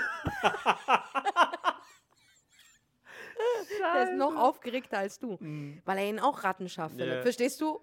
[3.93, 5.37] der ist noch aufgeregter als du,
[5.85, 7.15] weil er ihn auch Rattenschaft findet.
[7.17, 7.21] Ja.
[7.21, 7.81] Verstehst du?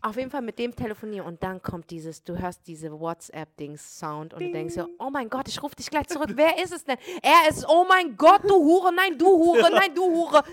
[0.00, 4.40] Auf jeden Fall mit dem telefonieren und dann kommt dieses, du hörst diese WhatsApp-Dings-Sound und
[4.40, 6.30] du denkst so, oh mein Gott, ich rufe dich gleich zurück.
[6.34, 6.98] Wer ist es denn?
[7.20, 10.44] Er ist, oh mein Gott, du Hure, nein, du Hure, nein, du Hure.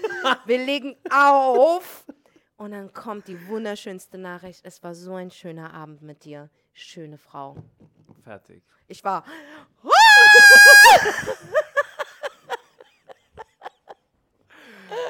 [0.46, 2.06] Wir legen auf.
[2.58, 4.62] Und dann kommt die wunderschönste Nachricht.
[4.64, 6.50] Es war so ein schöner Abend mit dir.
[6.74, 7.56] Schöne Frau.
[8.24, 8.64] Fertig.
[8.88, 9.24] Ich war.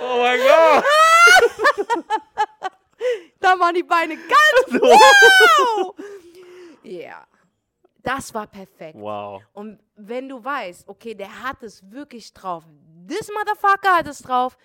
[0.02, 0.84] Oh mein Gott!
[3.46, 5.96] Da waren die Beine ganz wow!
[6.82, 7.28] Ja.
[8.02, 8.98] Das war perfekt.
[9.00, 9.44] Wow.
[9.54, 12.64] Und wenn du weißt, okay, der hat es wirklich drauf,
[13.08, 14.58] this motherfucker hat es drauf,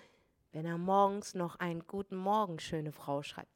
[0.51, 3.51] wenn er morgens noch einen guten Morgen, schöne Frau schreibt.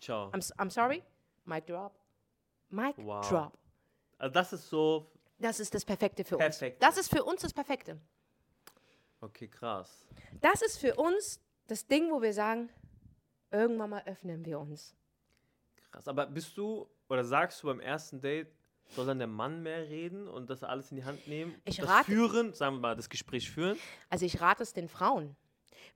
[0.00, 0.30] Ciao.
[0.30, 1.02] I'm, I'm sorry,
[1.44, 1.92] mic drop.
[2.70, 3.28] Mic Wow.
[3.28, 3.58] drop.
[4.18, 5.10] Also das ist so.
[5.38, 6.82] Das ist das Perfekte für Perfekt.
[6.82, 6.88] uns.
[6.88, 8.00] Das ist für uns das Perfekte.
[9.20, 10.06] Okay, krass.
[10.40, 12.70] Das ist für uns das Ding, wo wir sagen,
[13.50, 14.94] irgendwann mal öffnen wir uns.
[15.90, 16.08] Krass.
[16.08, 18.48] Aber bist du oder sagst du beim ersten Date,
[18.90, 21.54] soll dann der Mann mehr reden und das alles in die Hand nehmen?
[21.64, 23.76] Ich das rate- führen, sagen wir mal, das Gespräch führen?
[24.10, 25.36] Also ich rate es den Frauen,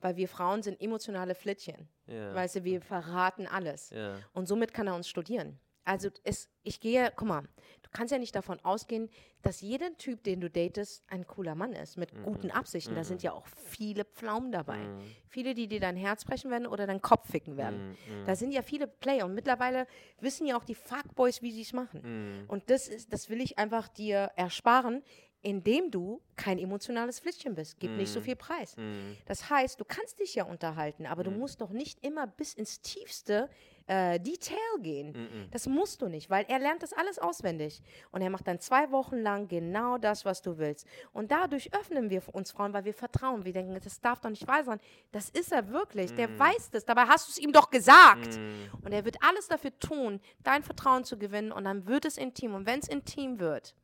[0.00, 1.88] weil wir Frauen sind emotionale Flittchen.
[2.06, 2.34] Ja.
[2.34, 3.90] Weißt du, wir verraten alles.
[3.90, 4.16] ja.
[4.32, 5.58] Und somit kann er uns studieren.
[5.90, 7.42] Also es, ich gehe, guck mal,
[7.82, 9.10] du kannst ja nicht davon ausgehen,
[9.42, 12.94] dass jeder Typ, den du datest, ein cooler Mann ist, mit guten Absichten.
[12.94, 14.78] Da sind ja auch viele Pflaumen dabei.
[15.26, 17.96] Viele, die dir dein Herz brechen werden oder deinen Kopf ficken werden.
[18.24, 19.88] Da sind ja viele Player und mittlerweile
[20.20, 22.00] wissen ja auch die Fuckboys, wie sie es machen.
[22.46, 25.02] Und das ist, das will ich einfach dir ersparen,
[25.42, 27.80] indem du kein emotionales Flittchen bist.
[27.80, 28.76] Gib nicht so viel Preis.
[29.24, 32.82] Das heißt, du kannst dich ja unterhalten, aber du musst doch nicht immer bis ins
[32.82, 33.48] tiefste
[33.90, 35.48] äh, Detail gehen.
[35.50, 37.82] Das musst du nicht, weil er lernt das alles auswendig.
[38.12, 40.86] Und er macht dann zwei Wochen lang genau das, was du willst.
[41.12, 43.44] Und dadurch öffnen wir uns Frauen, weil wir vertrauen.
[43.44, 44.78] Wir denken, das darf doch nicht wahr sein.
[45.10, 46.14] Das ist er wirklich.
[46.14, 46.84] Der weiß das.
[46.84, 48.38] Dabei hast du es ihm doch gesagt.
[48.84, 51.50] Und er wird alles dafür tun, dein Vertrauen zu gewinnen.
[51.50, 52.54] Und dann wird es intim.
[52.54, 53.74] Und wenn es intim wird,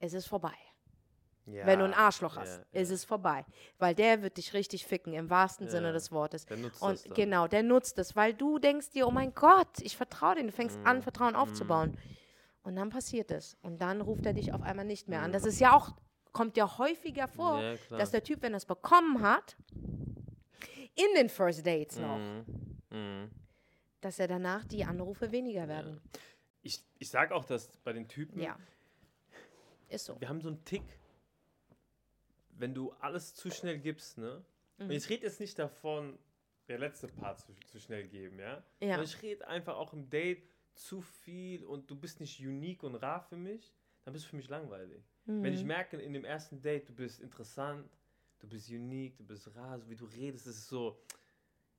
[0.00, 0.67] ist es vorbei.
[1.52, 1.66] Ja.
[1.66, 3.44] Wenn du ein Arschloch hast, ja, ist es vorbei.
[3.78, 6.46] Weil der wird dich richtig ficken, im wahrsten Sinne Ja, des Wortes.
[6.46, 7.14] der nutzt Und das dann.
[7.14, 10.44] genau, der nutzt es, weil du denkst dir, oh mein Gott, ich vertraue dir.
[10.44, 10.86] Du fängst Mhm.
[10.86, 11.96] an, Vertrauen aufzubauen.
[12.62, 13.56] Und dann passiert es.
[13.62, 15.30] Und dann ruft er dich auf einmal nicht mehr an.
[15.30, 15.32] Mhm.
[15.32, 15.94] Das ist ja auch,
[16.32, 19.56] kommt ja häufiger vor, Ja, dass der Typ, wenn er es bekommen hat,
[20.94, 22.44] in den First Dates noch, Mhm.
[22.90, 23.30] Mhm.
[24.00, 26.00] dass er danach die Anrufe weniger werden.
[26.62, 28.56] Ich, ich sag auch, dass bei den Typen, Ja.
[29.88, 30.20] Ist so.
[30.20, 30.82] wir haben so einen Tick,
[32.58, 34.44] wenn du alles zu schnell gibst, ne?
[34.78, 34.84] Mhm.
[34.86, 36.18] Und ich rede jetzt nicht davon,
[36.68, 38.62] der letzte Part zu, zu schnell geben, ja?
[38.80, 39.02] Ja.
[39.02, 43.20] Ich rede einfach auch im Date zu viel und du bist nicht unique und rar
[43.20, 45.02] für mich, dann bist du für mich langweilig.
[45.26, 45.58] Wenn Mhm.
[45.58, 47.88] ich merke in dem ersten Date, du bist interessant,
[48.38, 51.00] du bist unique, du bist rar, so wie du redest, es ist so,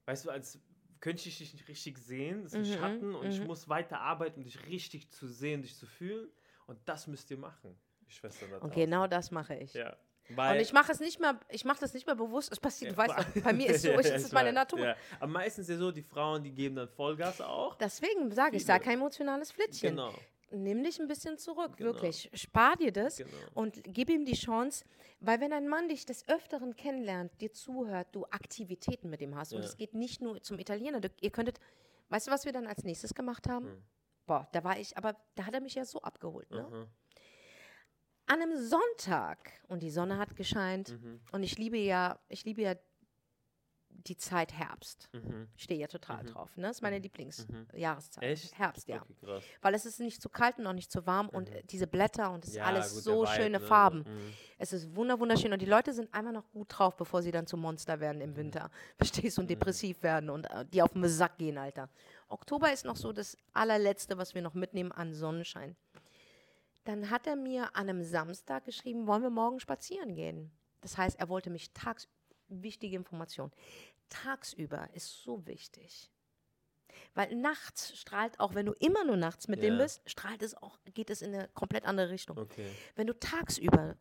[0.05, 0.59] weißt du, als
[0.99, 3.47] könnte ich dich nicht richtig sehen, es ist ein Mhm, Schatten und ich mhm.
[3.47, 6.29] muss weiter arbeiten, um dich richtig zu sehen, dich zu fühlen
[6.67, 8.81] und das müsst ihr machen, die Schwestern da Und draußen.
[8.81, 9.73] genau das mache ich.
[9.73, 9.95] Ja.
[10.29, 12.51] Und Weil, ich mache es nicht mehr, ich mache das nicht mehr bewusst.
[12.51, 14.79] Es passiert, Ja, du weißt doch, bei mir ist so, ich, es ist meine Natur.
[14.85, 14.95] Ja.
[15.19, 17.75] Aber meistens ist ja so, die Frauen, die geben dann Vollgas auch.
[17.75, 18.79] Deswegen sage ich, Viele.
[18.79, 19.91] kein emotionales Flittchen.
[19.95, 20.13] Genau.
[20.51, 21.93] Nimm dich ein bisschen zurück, Genau.
[21.93, 22.29] wirklich.
[22.33, 23.29] Spar dir das Genau.
[23.53, 24.83] und gib ihm die Chance,
[25.19, 29.53] weil wenn ein Mann dich des Öfteren kennenlernt, dir zuhört, du Aktivitäten mit ihm hast.
[29.53, 31.01] Und es geht nicht nur zum Italiener.
[31.01, 31.59] Du, ihr könntet,
[32.09, 33.65] weißt du, was wir dann als nächstes gemacht haben?
[33.67, 33.83] Hm.
[34.25, 36.49] Boah, da war ich, aber da hat er mich ja so abgeholt.
[36.51, 36.65] Ne?
[36.67, 36.87] Aha.
[38.31, 41.19] An einem Sonntag und die Sonne hat gescheint Mhm.
[41.31, 42.75] und ich liebe ja, ich liebe ja
[44.07, 45.09] die Zeit Herbst.
[45.13, 45.49] Mhm.
[45.57, 46.55] Ich stehe ja total drauf.
[46.55, 46.67] Ne?
[46.67, 48.23] Das ist meine Lieblingsjahreszeit.
[48.23, 48.57] Echt?
[48.57, 49.01] Herbst, ja.
[49.01, 49.41] Okay.
[49.61, 52.31] Weil es ist nicht zu kalt und auch nicht zu warm und äh, diese Blätter
[52.31, 53.65] und es ist Ja, alles gut, so Vibe, schöne ne?
[53.65, 53.99] Farben.
[53.99, 54.33] Mhm.
[54.57, 57.45] Es ist wunder wunderschön und die Leute sind einfach noch gut drauf, bevor sie dann
[57.47, 58.69] zum Monster werden im Winter.
[58.97, 59.41] Verstehst du?
[59.41, 61.89] Und depressiv werden und äh, die auf den Sack gehen, Alter.
[62.29, 65.75] Oktober ist noch so das allerletzte, was wir noch mitnehmen an Sonnenschein.
[66.89, 70.49] Dann hat er mir an einem Samstag geschrieben, wollen wir morgen spazieren gehen?
[70.81, 72.07] Das heißt, er wollte mich tags,
[72.47, 73.51] wichtige Information,
[74.09, 76.09] tagsüber ist so wichtig.
[77.13, 79.83] Weil nachts strahlt auch, wenn du immer nur nachts mit dem Ja.
[79.83, 82.39] bist, strahlt es auch, geht es in eine komplett andere Richtung.
[82.39, 82.71] Okay.
[82.95, 83.95] Wenn du tagsüber,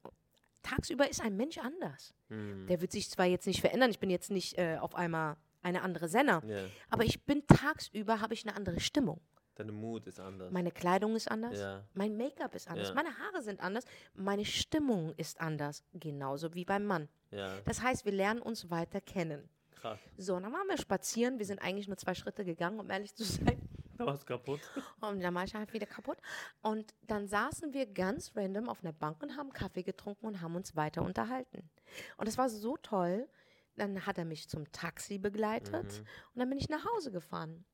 [0.62, 2.14] tagsüber ist ein Mensch anders.
[2.30, 2.68] Mhm.
[2.68, 5.82] Der wird sich zwar jetzt nicht verändern, ich bin jetzt nicht äh, auf einmal eine
[5.82, 6.64] andere Senner, Ja.
[6.88, 9.20] aber ich bin tagsüber, habe ich eine andere Stimmung.
[9.58, 10.52] Deine Mut ist anders.
[10.52, 11.84] Meine Kleidung ist anders, Ja.
[11.92, 12.94] mein Make-up ist anders, Ja.
[12.94, 13.84] meine Haare sind anders,
[14.14, 17.08] meine Stimmung ist anders, genauso wie beim Mann.
[17.32, 19.48] Ja, Das heißt, wir lernen uns weiter kennen.
[19.72, 19.98] krass.
[20.16, 23.14] So, und dann waren wir spazieren, wir sind eigentlich nur zwei Schritte gegangen, um ehrlich
[23.14, 23.60] zu sein.
[23.98, 24.60] Da war's kaputt.
[25.00, 26.18] Und dann war ich halt wieder kaputt.
[26.62, 30.54] Und dann saßen wir ganz random auf einer Bank und haben Kaffee getrunken und haben
[30.54, 31.68] uns weiter unterhalten.
[32.16, 33.28] Und es war so toll.
[33.74, 36.06] Dann hat er mich zum Taxi begleitet Mhm.
[36.34, 37.64] und dann bin ich nach Hause gefahren.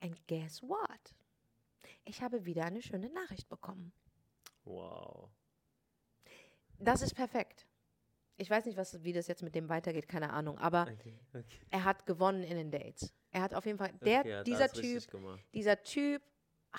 [0.00, 1.14] And guess what?
[2.04, 3.92] Ich habe wieder eine schöne Nachricht bekommen.
[4.64, 5.30] Wow.
[6.78, 7.66] Das ist perfekt.
[8.36, 10.58] Ich weiß nicht, was, wie das jetzt mit dem weitergeht, keine Ahnung.
[10.58, 11.18] Aber Okay.
[11.32, 11.44] okay.
[11.70, 13.14] er hat gewonnen in den Dates.
[13.30, 15.04] Er hat auf jeden Fall, der, okay, dieser Typ,
[15.52, 16.22] dieser Typ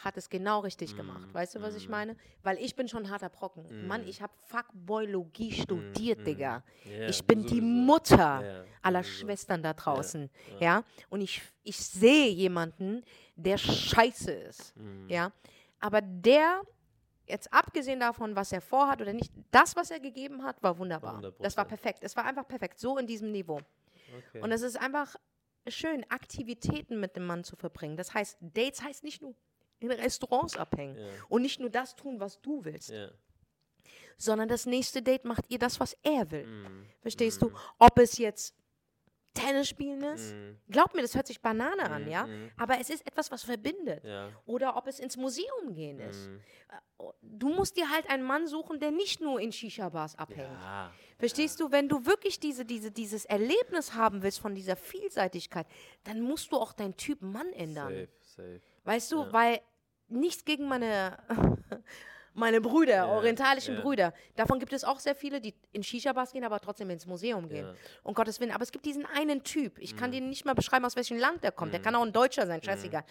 [0.03, 1.27] hat es genau richtig gemacht.
[1.31, 1.91] Mm, Weißt du, was ich mm.
[1.91, 2.15] meine?
[2.43, 3.87] Weil ich bin schon ein harter Brocken.
[3.87, 4.07] Mann, Mm.
[4.07, 6.23] ich habe Fuckboylogie studiert, mm.
[6.25, 6.63] Digga.
[6.83, 7.65] Ja, ich bin die sowieso.
[7.65, 9.19] Mutter Ja, aller sowieso.
[9.25, 10.29] Schwestern da draußen.
[10.59, 10.83] Ja, ja.
[11.09, 13.03] Und ich, ich sehe jemanden,
[13.35, 14.75] der scheiße ist.
[14.75, 15.09] Mhm.
[15.09, 15.31] Ja.
[15.79, 16.61] Aber der,
[17.27, 21.19] jetzt abgesehen davon, was er vorhat oder nicht, das, was er gegeben hat, war wunderbar.
[21.21, 21.33] 100%.
[21.39, 21.99] Das war perfekt.
[22.03, 22.79] Es war einfach perfekt.
[22.79, 23.59] So in diesem Niveau.
[24.29, 24.41] Okay.
[24.41, 25.15] Und es ist einfach
[25.67, 27.97] schön, Aktivitäten mit dem Mann zu verbringen.
[27.97, 29.35] Das heißt, Dates heißt nicht nur
[29.79, 31.07] in Restaurants abhängen Ja.
[31.29, 33.09] und nicht nur das tun, was du willst, ja.
[34.17, 36.45] sondern das nächste Date macht ihr das, was er will.
[36.47, 36.85] Mm.
[37.01, 37.51] Verstehst du?
[37.77, 38.55] Ob es jetzt
[39.33, 40.33] Tennis spielen ist?
[40.33, 40.55] Mm.
[40.71, 42.25] Glaub mir, das hört sich Banane an, Mm, ja?
[42.25, 42.51] mm.
[42.57, 44.01] Aber es ist etwas, was verbindet.
[44.05, 44.29] Ja.
[44.45, 46.29] Oder ob es ins Museum gehen ist.
[46.29, 46.37] Mm.
[47.21, 50.47] Du musst dir halt einen Mann suchen, der nicht nur in Shisha-Bars abhängt.
[51.17, 55.67] Verstehst du, wenn du wirklich diese, diese, dieses Erlebnis haben willst von dieser Vielseitigkeit,
[56.05, 57.93] dann musst du auch deinen Typ Mann ändern.
[57.93, 58.61] Safe, safe.
[58.85, 59.33] Weißt du, Ja.
[59.33, 59.59] weil
[60.07, 61.17] nichts gegen meine,
[62.33, 63.81] meine Brüder, Ja, orientalischen ja.
[63.81, 64.13] Brüder.
[64.35, 67.65] Davon gibt es auch sehr viele, die in Shisha-Bars gehen, aber trotzdem ins Museum gehen.
[67.65, 67.71] Ja.
[67.73, 67.77] Mhm.
[68.03, 68.51] Um Gottes Willen.
[68.51, 69.79] Aber es gibt diesen einen Typ.
[69.79, 71.73] Ich kann dir nicht mal beschreiben, aus welchem Land der kommt.
[71.73, 73.03] Der kann auch ein Deutscher sein, scheißegal.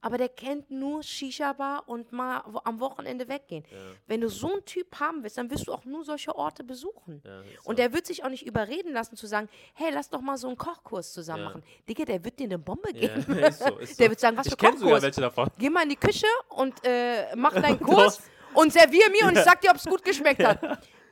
[0.00, 3.64] Aber der kennt nur Shisha-Bar und mal wo, am Wochenende weggehen.
[3.70, 3.78] Ja.
[4.06, 7.22] Wenn du so einen Typ haben willst, dann wirst du auch nur solche Orte besuchen.
[7.24, 7.42] Ja.
[7.64, 10.48] Und der wird sich auch nicht überreden lassen zu sagen, hey, lass doch mal so
[10.48, 11.62] einen Kochkurs zusammen machen.
[11.88, 13.20] Digga, der wird dir eine Bombe geben.
[13.38, 14.02] ist so, ist so.
[14.02, 15.02] Der wird sagen, was für ich sogar Kochkurs?
[15.02, 15.48] welche davon.
[15.58, 17.80] Geh mal in die Küche und äh, mach deinen.
[17.86, 18.20] Kurs
[18.56, 20.60] und servier mir und ich sag dir, ob es gut geschmeckt hat.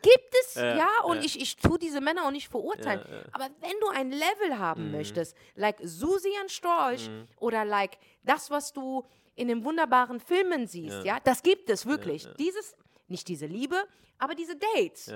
[0.05, 1.23] Gibt es, Ja, ja, und ja.
[1.25, 3.01] ich, ich tue diese Männer auch nicht verurteilen.
[3.11, 3.23] Ja.
[3.33, 4.93] Aber wenn du ein Level haben Mhm.
[4.93, 11.05] möchtest, like Susi an Storch oder like das, was du in den wunderbaren Filmen siehst,
[11.05, 12.29] ja, das gibt es wirklich.
[12.39, 12.77] Dieses,
[13.09, 13.77] nicht diese Liebe,
[14.19, 15.11] aber diese Dates,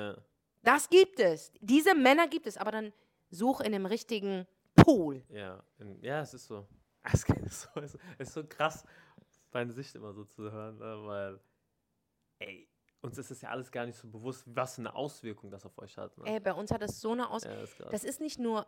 [0.63, 1.53] das gibt es.
[1.61, 2.93] Diese Männer gibt es, aber dann
[3.31, 5.23] such in dem richtigen Pool.
[5.29, 5.63] Ja,
[6.01, 6.67] ja, es ist so.
[7.13, 8.85] Es ist so, es ist so krass,
[9.51, 11.41] deine Sicht immer so zu hören, ne, weil,
[12.41, 12.69] ey,
[13.01, 15.77] uns ist es ja alles gar nicht so bewusst, was für eine Auswirkung das auf
[15.79, 16.17] euch hat.
[16.19, 16.25] Ne?
[16.27, 17.45] Ey, bei uns hat das so eine Aus...
[17.45, 17.89] ja, krass.
[17.91, 18.67] Das ist nicht nur.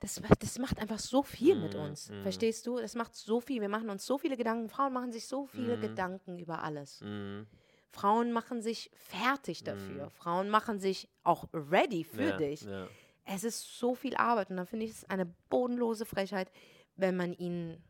[0.00, 2.08] Das, das macht einfach so viel mit Mm, uns.
[2.08, 2.22] mm.
[2.22, 2.78] Verstehst du?
[2.78, 3.60] Das macht so viel.
[3.60, 4.68] Wir machen uns so viele Gedanken.
[4.68, 5.80] Frauen machen sich so viele Mm.
[5.80, 7.00] Gedanken über alles.
[7.00, 7.46] Mhm.
[7.90, 10.06] Frauen machen sich fertig dafür.
[10.06, 10.10] Mm.
[10.10, 12.62] Frauen machen sich auch ready für ja, dich.
[12.62, 12.86] Ja.
[13.24, 14.50] Es ist so viel Arbeit.
[14.50, 16.52] Und dann finde ich es eine bodenlose Frechheit,
[16.94, 17.82] wenn man ihnen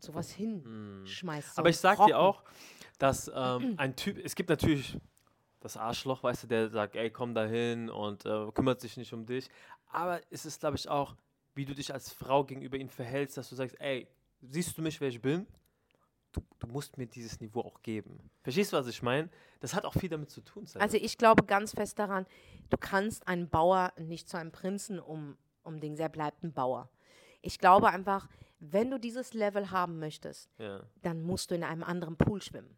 [0.00, 1.02] sowas Mhm.
[1.04, 1.54] hinschmeißt.
[1.56, 2.12] so Aber ich sag Brocken.
[2.12, 2.44] dir auch,
[2.98, 4.98] dass ähm, ein Typ, es gibt natürlich
[5.60, 9.12] das Arschloch, weißt du, der sagt, ey, komm da hin und äh, kümmert sich nicht
[9.12, 9.48] um dich.
[9.88, 11.16] Aber es ist, glaube ich, auch,
[11.54, 14.06] wie du dich als Frau gegenüber ihm verhältst, dass du sagst, ey,
[14.42, 15.46] siehst du mich, wer ich bin?
[16.32, 18.30] Du, du musst mir dieses Niveau auch geben.
[18.42, 19.28] Verstehst du, was ich meine?
[19.60, 20.66] Das hat auch viel damit zu tun.
[20.66, 20.84] Sarah.
[20.84, 22.26] Also ich glaube ganz fest daran,
[22.70, 26.90] du kannst einen Bauer nicht zu einem Prinzen um, um Ding, er bleibt ein Bauer.
[27.40, 28.28] Ich glaube einfach,
[28.60, 30.82] wenn du dieses Level haben möchtest, ja.
[31.02, 32.76] dann musst du in einem anderen Pool schwimmen.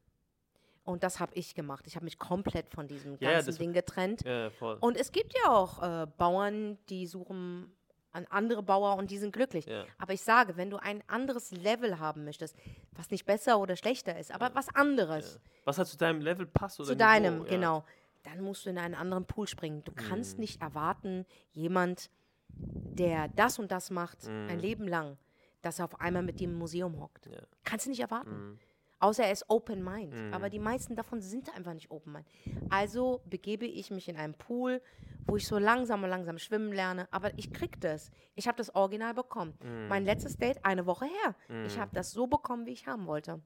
[0.91, 1.87] Und das habe ich gemacht.
[1.87, 4.23] Ich habe mich komplett von diesem ganzen das- Ding getrennt.
[4.59, 4.77] voll.
[4.81, 7.73] Und es gibt ja auch äh, Bauern, die suchen
[8.13, 9.67] an andere Bauer und die sind glücklich.
[9.67, 9.85] Ja.
[9.99, 12.57] Aber ich sage, wenn du ein anderes Level haben möchtest,
[12.93, 15.39] was nicht besser oder schlechter ist, aber was anderes.
[15.65, 17.49] Was halt zu deinem Level passt oder zu Niveau, deinem, ja.
[17.49, 17.85] genau.
[18.25, 19.85] Dann musst du in einen anderen Pool springen.
[19.85, 20.41] Du kannst Mhm.
[20.41, 22.11] nicht erwarten, jemand,
[22.49, 24.59] der das und das macht, ein Mhm.
[24.59, 25.17] Leben lang,
[25.63, 27.29] dass er auf einmal mit dir im Museum hockt.
[27.65, 28.31] Kannst du nicht erwarten.
[28.53, 28.59] Mhm.
[29.01, 30.15] Außer er ist open mind.
[30.15, 30.33] Mhm.
[30.35, 32.27] Aber die meisten davon sind einfach nicht open mind.
[32.69, 34.81] Also begebe ich mich in einen Pool,
[35.27, 37.09] wo ich so langsam und langsam schwimmen lerne.
[37.11, 38.11] Aber ich krieg das.
[38.35, 39.55] Ich habe das Original bekommen.
[39.63, 39.89] Mhm.
[39.89, 41.35] Mein letztes Date eine Woche her.
[41.67, 41.81] Ich Mhm.
[41.81, 43.41] habe das so bekommen, wie ich haben wollte.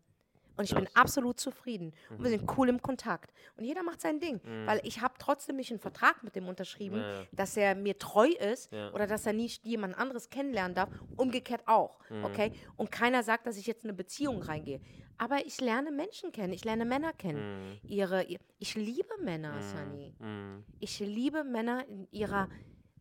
[0.57, 0.95] Und ich bin Krass.
[0.95, 1.01] Mhm.
[1.01, 1.93] absolut zufrieden.
[2.11, 3.33] Und wir sind cool im Kontakt.
[3.57, 4.41] Und jeder macht sein Ding.
[4.67, 7.27] Weil ich habe trotzdem nicht einen Vertrag mit dem unterschrieben, Ja, ja.
[7.33, 8.93] dass er mir treu ist Ja.
[8.93, 10.91] oder dass er nicht jemand anderes kennenlernen darf.
[11.17, 11.99] Umgekehrt auch.
[12.09, 12.25] Mhm.
[12.25, 12.53] Okay?
[12.77, 14.81] Und keiner sagt, dass ich jetzt in eine Beziehung reingehe.
[15.19, 16.53] Aber ich lerne Menschen kennen.
[16.53, 17.71] Ich lerne Männer kennen.
[17.83, 17.89] Mhm.
[17.89, 20.15] Ihre, ihr, ich liebe Männer, Sunny.
[20.19, 20.65] Mhm.
[20.81, 22.49] Ich liebe Männer in ihrer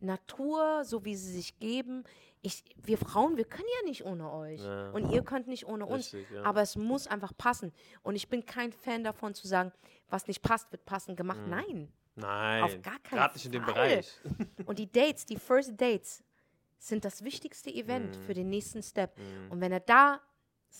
[0.00, 2.04] Natur, so wie sie sich geben.
[2.42, 4.60] Ich, wir Frauen, wir können ja nicht ohne euch.
[4.62, 4.90] Ja.
[4.90, 6.12] Und ihr könnt nicht ohne uns.
[6.12, 6.42] Richtig, ja.
[6.42, 7.72] Aber es muss einfach passen.
[8.02, 9.72] Und ich bin kein Fan davon zu sagen,
[10.10, 11.40] was nicht passt, wird passend gemacht.
[11.40, 11.50] Mhm.
[11.50, 11.92] Nein.
[12.16, 13.72] Nein, Auf gar keinen gerade nicht in dem Fall.
[13.74, 14.20] Bereich.
[14.66, 16.22] Und die Dates, die First Dates,
[16.78, 18.22] sind das wichtigste Event Mhm.
[18.22, 19.18] für den nächsten Step.
[19.18, 19.50] Mhm.
[19.50, 20.20] Und wenn er da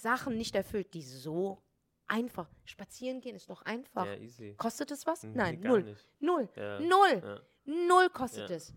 [0.03, 1.63] Sachen nicht erfüllt, die so
[2.07, 4.07] einfach, spazieren gehen ist doch einfach.
[4.07, 4.55] Ja, easy.
[4.59, 5.23] Kostet es was?
[5.23, 5.83] Nee, Nein, gar null.
[5.85, 6.09] nicht.
[6.21, 6.49] Null.
[6.57, 6.81] Ja.
[6.81, 7.23] Null.
[7.25, 7.41] Ja.
[7.89, 8.57] Null kostet Ja.
[8.57, 8.75] es.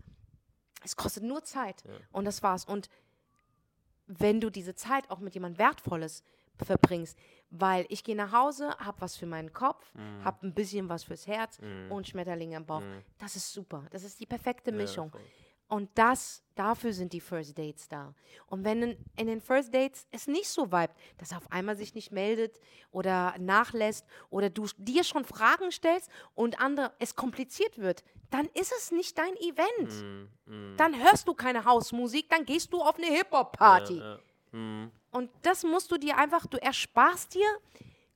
[0.84, 1.82] Es kostet nur Zeit.
[2.12, 2.64] Und das war's.
[2.64, 2.88] Und
[4.06, 6.22] wenn du diese Zeit auch mit jemand Wertvolles
[6.56, 7.18] verbringst,
[7.50, 10.24] weil ich gehe nach Hause, hab was für meinen Kopf, Mhm.
[10.24, 11.92] hab ein bisschen was fürs Herz Mhm.
[11.92, 12.80] und Schmetterlinge im Bauch.
[12.80, 13.02] Mhm.
[13.18, 13.86] Das ist super.
[13.90, 15.10] Das ist die perfekte Mischung.
[15.10, 15.20] voll.
[15.68, 18.14] Und das, dafür sind die First Dates da.
[18.46, 21.76] Und wenn in, in den First Dates es nicht so vibet, dass er auf einmal
[21.76, 22.58] sich nicht meldet
[22.90, 28.72] oder nachlässt oder du dir schon Fragen stellst und andere es kompliziert wird, dann ist
[28.72, 30.02] es nicht dein Event.
[30.02, 30.28] Mhm.
[30.46, 30.76] Mhm.
[30.78, 33.98] Dann hörst du keine Hausmusik, dann gehst du auf eine Hip-Hop-Party.
[33.98, 34.18] Ja, ja.
[34.52, 34.90] Mhm.
[35.10, 37.46] Und das musst du dir einfach, du ersparst dir.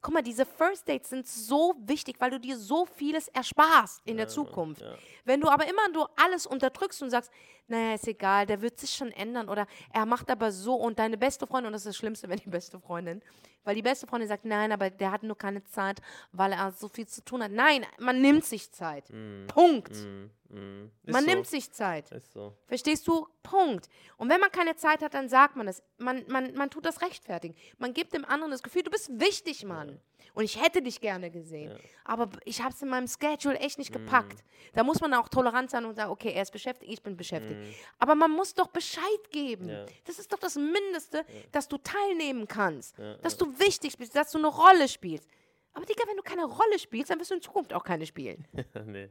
[0.02, 4.16] Guck mal, diese First Dates sind so wichtig, weil du dir so vieles ersparst in
[4.16, 4.82] der Zukunft.
[4.82, 4.96] ja.
[5.24, 7.30] Wenn du aber immer nur alles unterdrückst und sagst,
[7.68, 11.16] naja, ist egal, der wird sich schon ändern oder er macht aber so und deine
[11.16, 13.22] beste Freundin, und das ist das Schlimmste, wenn die beste Freundin,
[13.64, 16.00] weil die beste Freundin sagt, nein, aber der hat nur keine Zeit,
[16.32, 17.52] weil er so viel zu tun hat.
[17.52, 19.04] Nein, man nimmt sich Zeit.
[19.46, 19.94] Punkt.
[19.94, 20.30] Mhm.
[20.48, 20.90] Mhm.
[21.04, 21.30] Ist Man so.
[21.30, 22.10] nimmt sich Zeit.
[22.12, 22.54] Ist so.
[22.66, 23.26] Verstehst du?
[23.42, 23.88] Punkt.
[24.16, 25.82] Und wenn man keine Zeit hat, dann sagt man das.
[25.98, 27.54] Man, man, man tut das rechtfertigen.
[27.78, 30.00] Man gibt dem anderen das Gefühl, du bist wichtig, Mann.
[30.34, 31.72] Und ich hätte dich gerne gesehen.
[32.04, 34.42] Aber b- ich habe es in meinem Schedule echt nicht gepackt.
[34.72, 37.58] Da muss man auch tolerant sein und sagen, okay, er ist beschäftigt, ich bin beschäftigt.
[37.98, 39.68] Aber man muss doch Bescheid geben.
[39.68, 39.86] Ja.
[40.04, 42.96] Das ist doch das Mindeste, dass du teilnehmen kannst.
[43.22, 45.28] dass du wichtig bist, dass du eine Rolle spielst.
[45.74, 48.46] Aber Digga, wenn du keine Rolle spielst, dann wirst du in Zukunft auch keine spielen.
[48.86, 49.08] nee.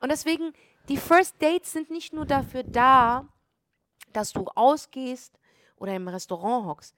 [0.00, 0.52] Und deswegen,
[0.88, 3.28] die First Dates sind nicht nur dafür da,
[4.12, 5.38] dass du ausgehst
[5.76, 6.94] oder im Restaurant hockst.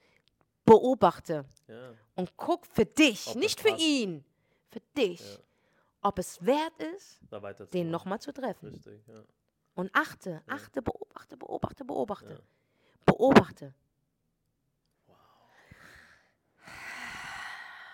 [0.65, 1.93] Beobachte Ja.
[2.15, 3.81] und guck für dich, Ob nicht für passt.
[3.83, 4.25] ihn,
[4.71, 5.39] für dich, Ja.
[6.01, 7.19] ob es wert ist,
[7.73, 8.69] den nochmal zu treffen.
[8.69, 9.23] Richtig, ja.
[9.75, 12.41] Und achte, achte, beobachte, beobachte, beobachte.
[13.05, 13.73] Beobachte.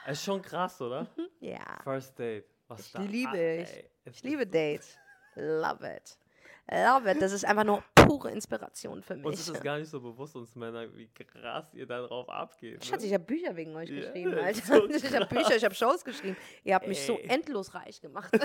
[0.05, 1.07] Es ist schon krass, oder?
[1.39, 1.79] Ja.
[1.83, 2.45] First Date.
[2.67, 3.29] Was Ich da liebe
[3.65, 4.23] ab- ich.
[4.23, 4.97] liebe Dates.
[5.35, 6.17] Love it.
[6.73, 7.21] Love it.
[7.21, 9.33] Das ist einfach nur pure Inspiration für Uns mich.
[9.41, 12.85] ist es gar nicht so bewusst, uns Männer, wie krass ihr da drauf abgeht.
[12.85, 13.07] Schatz, Ne?
[13.07, 14.61] ich habe Bücher wegen euch Ja, geschrieben, das Alter.
[14.65, 16.37] so ich habe Bücher, ich habe Shows geschrieben.
[16.63, 17.27] Ihr habt mich so Ey.
[17.27, 18.31] endlos reich gemacht.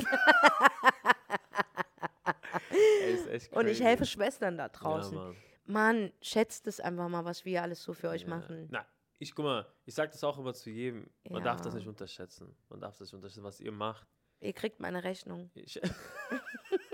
[2.71, 5.17] Ey, ist echt Und ich helfe Schwestern da draußen.
[5.17, 5.37] Ja, Mann.
[5.67, 8.29] Mann, schätzt es einfach mal, was wir alles so für euch Ja.
[8.29, 8.69] machen.
[8.71, 8.87] Na,
[9.19, 11.09] ich guck mal, ich sag das auch immer zu jedem.
[11.31, 11.79] Man darf das Ja.
[11.79, 12.55] nicht unterschätzen.
[12.69, 14.07] Man darf das nicht unterschätzen, was ihr macht.
[14.41, 15.51] Ihr kriegt meine Rechnung.
[15.55, 15.81] Ich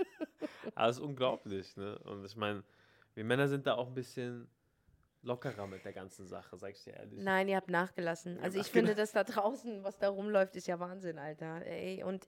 [0.83, 1.97] Aber es ist unglaublich, ne?
[1.99, 2.61] Und ich meine,
[3.13, 4.49] wir Männer sind da auch ein bisschen
[5.21, 7.21] lockerer mit der ganzen Sache, sag ich dir ehrlich.
[7.21, 8.37] Nein, ihr habt nachgelassen.
[8.39, 11.65] Also ich finde, dass da draußen, was da rumläuft, ist ja Wahnsinn, Alter.
[11.65, 12.25] Ey, und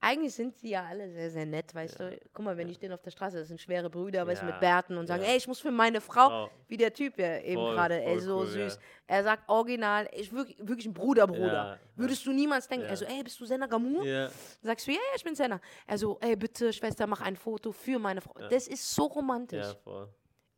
[0.00, 2.18] eigentlich sind sie ja alle sehr, sehr nett, weißt du.
[2.32, 4.54] Guck mal, wenn ich den auf der Straße, das sind schwere Brüder, weißt du, mit
[4.54, 5.30] Ja, Bärten und sagen, ja.
[5.30, 6.50] ey, ich muss für meine Frau, Frau.
[6.68, 8.74] wie der Typ ja eben gerade, ey, so cool, süß.
[8.76, 8.80] ja.
[9.08, 11.52] Er sagt original, ich wirklich, wirklich ein Bruder, Bruder.
[11.52, 12.90] Ja, Würdest du niemals denken, Ja.
[12.90, 14.04] also, ey, bist du Senna Gamur?
[14.04, 14.30] Ja,
[14.62, 15.60] Sagst du, ja, ja, ich bin Senna.
[15.86, 18.34] Also, ey, bitte, Schwester, mach ein Foto für meine Frau.
[18.50, 19.66] Das ist so romantisch.
[19.66, 20.08] ja, voll.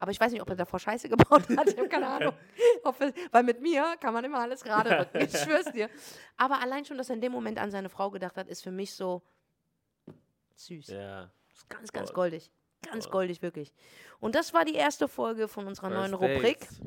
[0.00, 1.68] Aber ich weiß nicht, ob er davor Scheiße gebaut hat.
[1.68, 2.34] Ich habe keine Ahnung.
[2.82, 5.20] Er, weil mit mir kann man immer alles gerade rücken.
[5.20, 5.88] Ich schwör's dir.
[6.36, 8.72] Aber allein schon, dass er in dem Moment an seine Frau gedacht hat, ist für
[8.72, 9.22] mich so
[10.56, 10.88] süß.
[10.88, 11.30] Ja.
[11.52, 12.50] Ist ganz, ganz goldig.
[12.82, 13.74] Ganz goldig, wirklich.
[14.20, 16.60] Und das war die erste Folge von unserer neuen First Rubrik.
[16.60, 16.80] Dates.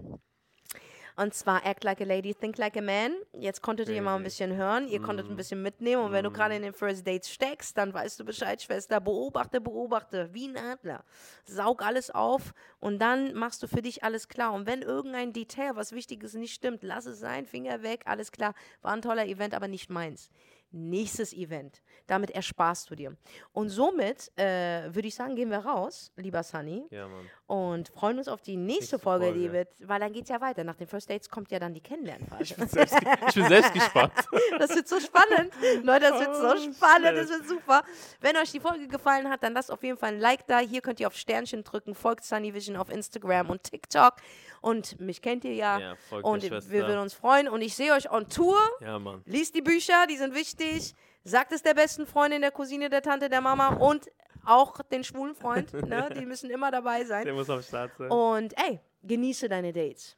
[1.15, 3.15] Und zwar Act Like a Lady, Think Like a Man.
[3.33, 6.03] Jetzt konntet ihr mal ein bisschen hören, ihr konntet ein bisschen mitnehmen.
[6.03, 8.99] Und wenn du gerade in den First Dates steckst, dann weißt du Bescheid, Schwester.
[8.99, 11.03] Beobachte, beobachte, wie ein Adler.
[11.45, 14.53] Saug alles auf und dann machst du für dich alles klar.
[14.53, 18.53] Und wenn irgendein Detail, was Wichtiges nicht stimmt, lass es sein, Finger weg, alles klar.
[18.81, 20.31] War ein toller Event, aber nicht meins.
[20.75, 21.81] Nächstes Event.
[22.07, 23.15] Damit ersparst du dir.
[23.53, 27.29] Und somit äh, würde ich sagen, gehen wir raus, lieber Sunny Ja, Mann.
[27.45, 29.53] und freuen uns auf die nächste, Nächste Folge, die Folge.
[29.53, 30.63] wird, weil dann geht es ja weiter.
[30.63, 32.43] Nach den First Dates kommt ja dann die Kennenlernphase.
[32.43, 32.95] Ich bin selbst,
[33.29, 34.13] ich bin selbst gespannt.
[34.59, 35.51] Das wird so spannend.
[35.83, 37.83] Leute, das wird so Oh, spannend, das wird super.
[38.21, 40.59] Wenn euch die Folge gefallen hat, dann lasst auf jeden Fall ein Like da.
[40.59, 41.95] Hier könnt ihr auf Sternchen drücken.
[41.95, 44.15] Folgt Sunnyvision auf Instagram und TikTok.
[44.61, 45.77] Und mich kennt ihr ja.
[45.79, 47.47] Ja, folgt und wir würden uns freuen.
[47.49, 48.57] Und ich sehe euch on Tour.
[48.79, 49.21] Ja, Mann.
[49.25, 50.33] Liest die Bücher, die sind
[50.63, 50.95] wichtig.
[51.25, 54.11] Sagt es der besten Freundin, der Cousine, der Tante, der Mama und
[54.45, 55.73] auch den schwulen Freund.
[55.87, 56.09] ne?
[56.17, 57.23] Die müssen immer dabei sein.
[57.23, 58.11] Der muss am Start sein.
[58.11, 60.17] Und ey, genieße deine Dates.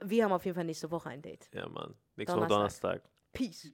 [0.00, 1.48] Wir haben auf jeden Fall nächste Woche ein Date.
[1.52, 1.94] Ja, Mann.
[2.16, 3.02] Nächste Woche Donnerstag.
[3.02, 3.10] Donnerstag.
[3.32, 3.72] Peace.